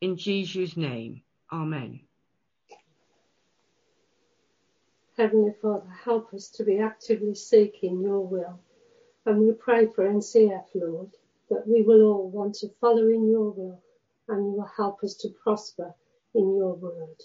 In 0.01 0.17
Jesus' 0.17 0.77
name, 0.77 1.21
Amen. 1.51 1.99
Heavenly 5.15 5.53
Father, 5.61 5.89
help 6.03 6.33
us 6.33 6.49
to 6.49 6.63
be 6.63 6.79
actively 6.79 7.35
seeking 7.35 8.01
your 8.01 8.21
will. 8.21 8.59
And 9.25 9.39
we 9.39 9.53
pray 9.53 9.85
for 9.85 10.09
NCF, 10.09 10.65
Lord, 10.73 11.11
that 11.49 11.67
we 11.67 11.83
will 11.83 12.01
all 12.01 12.29
want 12.29 12.55
to 12.55 12.69
follow 12.81 13.07
in 13.07 13.29
your 13.29 13.51
will 13.51 13.81
and 14.27 14.45
you 14.45 14.53
will 14.53 14.71
help 14.75 15.03
us 15.03 15.13
to 15.15 15.29
prosper 15.29 15.93
in 16.33 16.55
your 16.55 16.73
word 16.73 17.21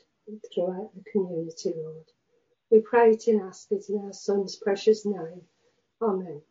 throughout 0.53 0.91
the 0.95 1.11
community, 1.11 1.73
Lord. 1.75 2.05
We 2.71 2.81
pray 2.81 3.13
it 3.13 3.27
and 3.29 3.41
ask 3.41 3.73
it 3.73 3.89
in 3.89 3.99
our 4.05 4.13
Son's 4.13 4.57
precious 4.57 5.07
name. 5.07 5.41
Amen. 6.03 6.43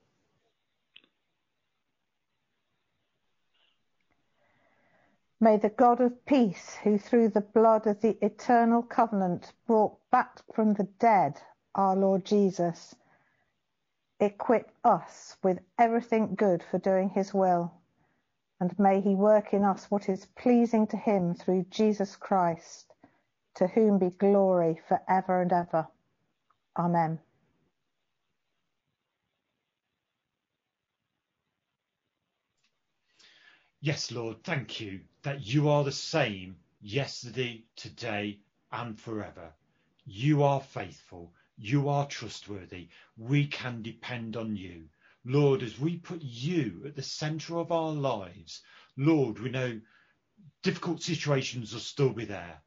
May 5.39 5.57
the 5.57 5.69
God 5.69 6.01
of 6.01 6.25
peace, 6.25 6.77
who 6.83 6.97
through 6.97 7.29
the 7.29 7.41
blood 7.41 7.85
of 7.85 8.01
the 8.01 8.17
eternal 8.25 8.81
covenant 8.81 9.53
brought 9.67 9.97
back 10.09 10.41
from 10.55 10.73
the 10.73 10.85
dead 10.99 11.39
our 11.75 11.95
Lord 11.95 12.25
Jesus, 12.25 12.95
equip 14.19 14.71
us 14.83 15.38
with 15.43 15.59
everything 15.77 16.33
good 16.33 16.63
for 16.63 16.79
doing 16.79 17.09
his 17.09 17.35
will. 17.35 17.71
And 18.59 18.77
may 18.79 18.99
he 18.99 19.13
work 19.13 19.53
in 19.53 19.63
us 19.63 19.91
what 19.91 20.09
is 20.09 20.25
pleasing 20.25 20.88
to 20.88 20.97
him 20.97 21.35
through 21.35 21.67
Jesus 21.69 22.15
Christ, 22.15 22.91
to 23.55 23.67
whom 23.67 23.99
be 23.99 24.09
glory 24.09 24.81
for 24.88 24.99
ever 25.07 25.43
and 25.43 25.53
ever. 25.53 25.88
Amen. 26.75 27.19
Yes, 33.81 34.11
Lord, 34.11 34.43
thank 34.43 34.79
you 34.81 35.01
that 35.28 35.45
you 35.45 35.67
are 35.67 35.84
the 35.84 35.91
same 35.91 36.55
yesterday, 36.80 37.61
today, 37.75 38.39
and 38.71 38.97
forever. 38.97 39.51
You 40.05 40.43
are 40.43 40.61
faithful. 40.61 41.34
You 41.57 41.89
are 41.89 42.07
trustworthy. 42.07 42.88
We 43.17 43.47
can 43.47 43.82
depend 43.82 44.38
on 44.38 44.55
you. 44.55 44.86
Lord, 45.25 45.63
as 45.63 45.78
we 45.78 45.97
put 45.97 46.21
you 46.21 46.84
at 46.86 46.95
the 46.95 47.01
center 47.01 47.57
of 47.57 47.73
our 47.73 47.91
lives, 47.91 48.61
Lord, 48.95 49.39
we 49.39 49.49
know 49.49 49.82
difficult 50.63 51.03
situations 51.03 51.73
will 51.73 51.82
still 51.82 52.13
be 52.13 52.23
there. 52.23 52.61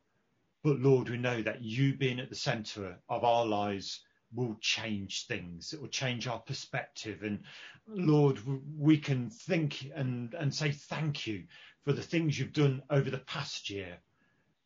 But 0.63 0.81
Lord, 0.81 1.09
we 1.09 1.17
know 1.17 1.41
that 1.41 1.63
you 1.63 1.97
being 1.97 2.21
at 2.21 2.29
the 2.29 2.35
center 2.35 2.99
of 3.09 3.25
our 3.25 3.47
lives 3.47 4.05
will 4.35 4.57
change 4.61 5.27
things. 5.27 5.73
It 5.73 5.81
will 5.81 5.89
change 5.89 6.27
our 6.27 6.39
perspective. 6.39 7.23
And 7.23 7.41
Lord, 7.89 8.39
we 8.79 8.99
can 8.99 9.31
think 9.31 9.91
and, 9.95 10.35
and 10.35 10.55
say 10.55 10.71
thank 10.73 11.27
you 11.27 11.45
for 11.85 11.93
the 11.93 12.03
things 12.03 12.39
you've 12.39 12.53
done 12.53 12.83
over 12.91 13.11
the 13.11 13.19
past 13.19 13.71
year. 13.71 13.99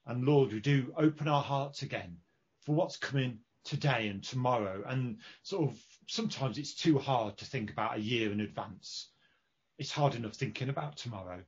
And 0.07 0.25
Lord, 0.25 0.53
we 0.53 0.61
do 0.61 0.93
open 0.97 1.29
our 1.29 1.43
hearts 1.43 1.83
again 1.83 2.19
for 2.61 2.75
what's 2.75 2.97
coming 2.97 3.39
today 3.65 4.09
and 4.09 4.23
tomorrow. 4.23 4.85
And 4.87 5.19
sort 5.43 5.71
of 5.71 5.79
sometimes 6.07 6.59
it's 6.59 6.75
too 6.75 6.99
hard 6.99 7.39
to 7.39 7.47
think 7.47 7.71
about 7.71 7.97
a 7.97 8.01
year 8.01 8.31
in 8.33 8.41
advance. 8.41 9.09
It's 9.79 9.91
hard 9.91 10.15
enough 10.15 10.35
thinking 10.35 10.69
about 10.69 10.97
tomorrow. 10.97 11.41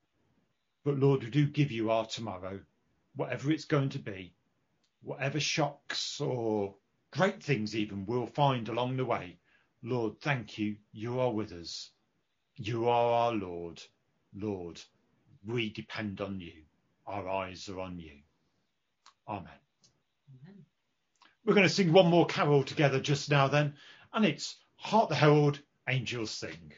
But 0.85 0.99
Lord, 0.99 1.23
we 1.25 1.31
do 1.31 1.47
give 1.47 1.71
you 1.71 1.91
our 1.91 2.07
tomorrow, 2.07 2.61
whatever 3.15 3.51
it's 3.51 3.65
going 3.65 3.91
to 3.91 3.99
be, 3.99 4.33
whatever 5.03 5.39
shocks 5.39 6.21
or 6.21 6.75
great 7.11 7.43
things 7.43 7.75
even 7.75 8.07
we'll 8.07 8.27
find 8.27 8.69
along 8.69 8.97
the 8.97 9.05
way. 9.05 9.39
Lord, 9.83 10.21
thank 10.21 10.59
you. 10.59 10.77
You 10.93 11.21
are 11.21 11.33
with 11.33 11.53
us. 11.53 11.91
You 12.57 12.89
are 12.89 13.13
our 13.13 13.33
Lord. 13.33 13.83
Lord, 14.35 14.81
we 15.47 15.71
depend 15.71 16.21
on 16.21 16.41
you. 16.41 16.63
Our 17.07 17.29
eyes 17.29 17.69
are 17.69 17.81
on 17.81 17.99
you. 17.99 18.19
Amen. 19.29 19.49
Amen. 20.43 20.65
We're 21.45 21.55
going 21.55 21.69
to 21.69 21.73
sing 21.73 21.93
one 21.93 22.09
more 22.09 22.27
carol 22.27 22.65
together 22.65 23.01
just 23.01 23.31
now 23.31 23.49
then, 23.49 23.75
and 24.13 24.25
it's 24.25 24.57
Hark 24.77 25.09
the 25.09 25.15
Herald, 25.15 25.61
Angels 25.89 26.31
Sing. 26.31 26.73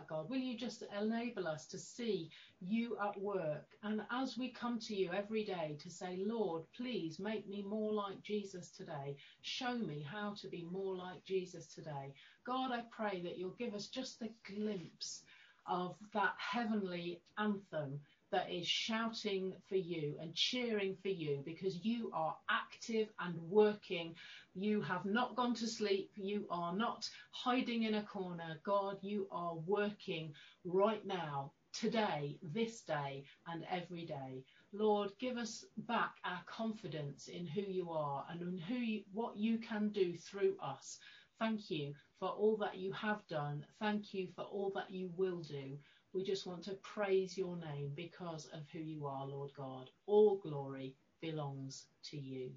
That, 0.00 0.08
God. 0.08 0.28
Will 0.28 0.38
you 0.38 0.56
just 0.56 0.82
enable 0.98 1.46
us 1.46 1.66
to 1.66 1.78
see 1.78 2.30
you 2.60 2.96
at 3.02 3.20
work? 3.20 3.66
And 3.82 4.02
as 4.10 4.38
we 4.38 4.48
come 4.48 4.78
to 4.80 4.94
you 4.94 5.10
every 5.12 5.44
day 5.44 5.76
to 5.80 5.90
say, 5.90 6.18
Lord, 6.24 6.62
please 6.76 7.18
make 7.18 7.48
me 7.48 7.62
more 7.62 7.92
like 7.92 8.22
Jesus 8.22 8.70
today. 8.70 9.16
Show 9.42 9.76
me 9.76 10.06
how 10.10 10.34
to 10.40 10.48
be 10.48 10.66
more 10.70 10.94
like 10.94 11.24
Jesus 11.24 11.66
today. 11.66 12.14
God, 12.46 12.72
I 12.72 12.82
pray 12.90 13.20
that 13.22 13.38
you'll 13.38 13.56
give 13.58 13.74
us 13.74 13.88
just 13.88 14.22
a 14.22 14.30
glimpse 14.54 15.22
of 15.66 15.96
that 16.14 16.34
heavenly 16.38 17.20
anthem 17.38 18.00
that 18.32 18.50
is 18.50 18.66
shouting 18.66 19.52
for 19.68 19.76
you 19.76 20.16
and 20.20 20.34
cheering 20.34 20.96
for 21.02 21.08
you 21.08 21.42
because 21.44 21.84
you 21.84 22.10
are 22.14 22.36
active 22.48 23.08
and 23.20 23.36
working. 23.48 24.14
You 24.54 24.80
have 24.82 25.04
not 25.04 25.36
gone 25.36 25.54
to 25.54 25.66
sleep. 25.66 26.10
You 26.14 26.46
are 26.50 26.74
not 26.74 27.08
hiding 27.32 27.84
in 27.84 27.94
a 27.94 28.02
corner. 28.02 28.60
God, 28.64 28.98
you 29.02 29.26
are 29.30 29.56
working 29.56 30.32
right 30.64 31.04
now, 31.06 31.52
today, 31.72 32.38
this 32.42 32.82
day, 32.82 33.24
and 33.46 33.64
every 33.70 34.04
day. 34.04 34.44
Lord, 34.72 35.10
give 35.18 35.36
us 35.36 35.64
back 35.76 36.14
our 36.24 36.40
confidence 36.46 37.28
in 37.28 37.46
who 37.46 37.62
you 37.62 37.90
are 37.90 38.24
and 38.30 38.40
in 38.40 38.58
who 38.58 38.74
you, 38.76 39.02
what 39.12 39.36
you 39.36 39.58
can 39.58 39.88
do 39.88 40.16
through 40.16 40.56
us. 40.62 40.98
Thank 41.40 41.70
you 41.70 41.94
for 42.18 42.28
all 42.28 42.56
that 42.58 42.76
you 42.76 42.92
have 42.92 43.26
done. 43.26 43.64
Thank 43.80 44.12
you 44.12 44.28
for 44.36 44.42
all 44.42 44.70
that 44.74 44.90
you 44.90 45.10
will 45.16 45.38
do. 45.38 45.78
We 46.12 46.24
just 46.24 46.46
want 46.46 46.64
to 46.64 46.74
praise 46.82 47.38
your 47.38 47.56
name 47.56 47.92
because 47.94 48.46
of 48.46 48.62
who 48.72 48.80
you 48.80 49.06
are, 49.06 49.26
Lord 49.26 49.52
God. 49.56 49.90
All 50.06 50.38
glory 50.38 50.96
belongs 51.20 51.86
to 52.10 52.16
you. 52.16 52.50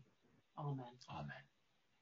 Amen. 0.58 0.86
Amen. 1.12 1.44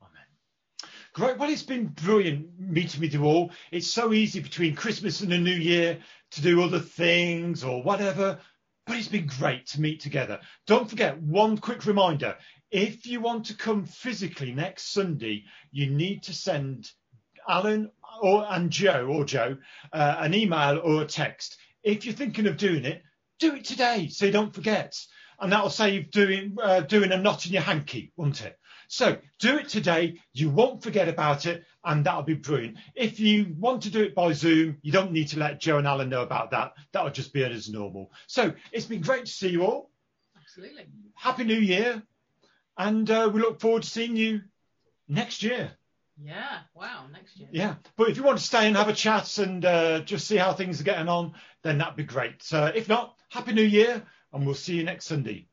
Amen. 0.01 0.91
Great. 1.13 1.37
Well, 1.37 1.49
it's 1.49 1.63
been 1.63 1.87
brilliant 1.87 2.57
meeting 2.57 3.01
with 3.01 3.13
you 3.13 3.25
all. 3.25 3.51
It's 3.69 3.87
so 3.87 4.13
easy 4.13 4.39
between 4.39 4.75
Christmas 4.75 5.19
and 5.19 5.31
the 5.31 5.37
New 5.37 5.51
Year 5.51 5.99
to 6.31 6.41
do 6.41 6.63
other 6.63 6.79
things 6.79 7.65
or 7.65 7.83
whatever, 7.83 8.39
but 8.87 8.95
it's 8.95 9.09
been 9.09 9.27
great 9.27 9.67
to 9.67 9.81
meet 9.81 9.99
together. 9.99 10.39
Don't 10.67 10.89
forget 10.89 11.21
one 11.21 11.57
quick 11.57 11.85
reminder. 11.85 12.37
If 12.71 13.05
you 13.05 13.19
want 13.19 13.47
to 13.47 13.57
come 13.57 13.83
physically 13.85 14.53
next 14.53 14.93
Sunday, 14.93 15.43
you 15.71 15.89
need 15.89 16.23
to 16.23 16.33
send 16.33 16.89
Alan 17.47 17.91
or 18.21 18.45
and 18.49 18.69
Joe 18.69 19.07
or 19.07 19.25
Joe 19.25 19.57
uh, 19.93 20.15
an 20.19 20.33
email 20.33 20.79
or 20.83 21.01
a 21.01 21.05
text. 21.05 21.57
If 21.83 22.05
you're 22.05 22.15
thinking 22.15 22.47
of 22.47 22.57
doing 22.57 22.85
it, 22.85 23.03
do 23.39 23.55
it 23.55 23.65
today 23.65 24.07
so 24.07 24.25
you 24.25 24.31
don't 24.31 24.53
forget, 24.53 24.99
and 25.39 25.51
that'll 25.51 25.69
save 25.69 26.11
doing 26.11 26.55
uh, 26.61 26.81
doing 26.81 27.11
a 27.11 27.17
knot 27.17 27.45
in 27.45 27.53
your 27.53 27.63
hanky, 27.63 28.11
won't 28.15 28.43
it? 28.43 28.57
So 28.87 29.17
do 29.39 29.57
it 29.57 29.69
today. 29.69 30.19
You 30.33 30.49
won't 30.49 30.83
forget 30.83 31.07
about 31.07 31.45
it, 31.45 31.63
and 31.83 32.05
that'll 32.05 32.23
be 32.23 32.33
brilliant. 32.33 32.77
If 32.93 33.19
you 33.21 33.55
want 33.57 33.83
to 33.83 33.89
do 33.89 34.03
it 34.03 34.13
by 34.13 34.33
Zoom, 34.33 34.77
you 34.81 34.91
don't 34.91 35.13
need 35.13 35.29
to 35.29 35.39
let 35.39 35.61
Joe 35.61 35.77
and 35.77 35.87
Alan 35.87 36.09
know 36.09 36.23
about 36.23 36.51
that. 36.51 36.73
That'll 36.91 37.09
just 37.09 37.33
be 37.33 37.43
as 37.43 37.69
normal. 37.69 38.11
So 38.27 38.53
it's 38.73 38.85
been 38.85 39.01
great 39.01 39.25
to 39.27 39.31
see 39.31 39.49
you 39.49 39.63
all. 39.63 39.89
Absolutely. 40.39 40.87
Happy 41.15 41.45
New 41.45 41.59
Year, 41.59 42.03
and 42.77 43.09
uh, 43.09 43.31
we 43.33 43.39
look 43.39 43.61
forward 43.61 43.83
to 43.83 43.89
seeing 43.89 44.17
you 44.17 44.41
next 45.07 45.41
year. 45.41 45.71
Yeah. 46.24 46.59
Wow. 46.76 47.05
Next 47.11 47.38
year. 47.38 47.49
Yeah, 47.51 47.76
but 47.97 48.09
if 48.09 48.17
you 48.17 48.24
want 48.24 48.38
to 48.38 48.43
stay 48.43 48.67
and 48.67 48.78
have 48.78 48.89
a 48.89 48.93
chat 48.93 49.38
and 49.38 49.63
uh, 49.65 49.99
just 50.01 50.28
see 50.28 50.38
how 50.38 50.53
things 50.53 50.80
are 50.80 50.86
getting 50.86 51.09
on, 51.09 51.34
then 51.63 51.78
that'd 51.80 51.95
be 51.95 52.03
great. 52.03 52.43
Uh, 52.51 52.72
if 52.76 52.88
not, 52.88 53.15
Happy 53.30 53.53
New 53.53 53.63
Year, 53.63 54.03
and 54.34 54.45
we'll 54.45 54.55
see 54.55 54.76
you 54.76 54.84
next 54.84 55.05
Sunday. 55.05 55.47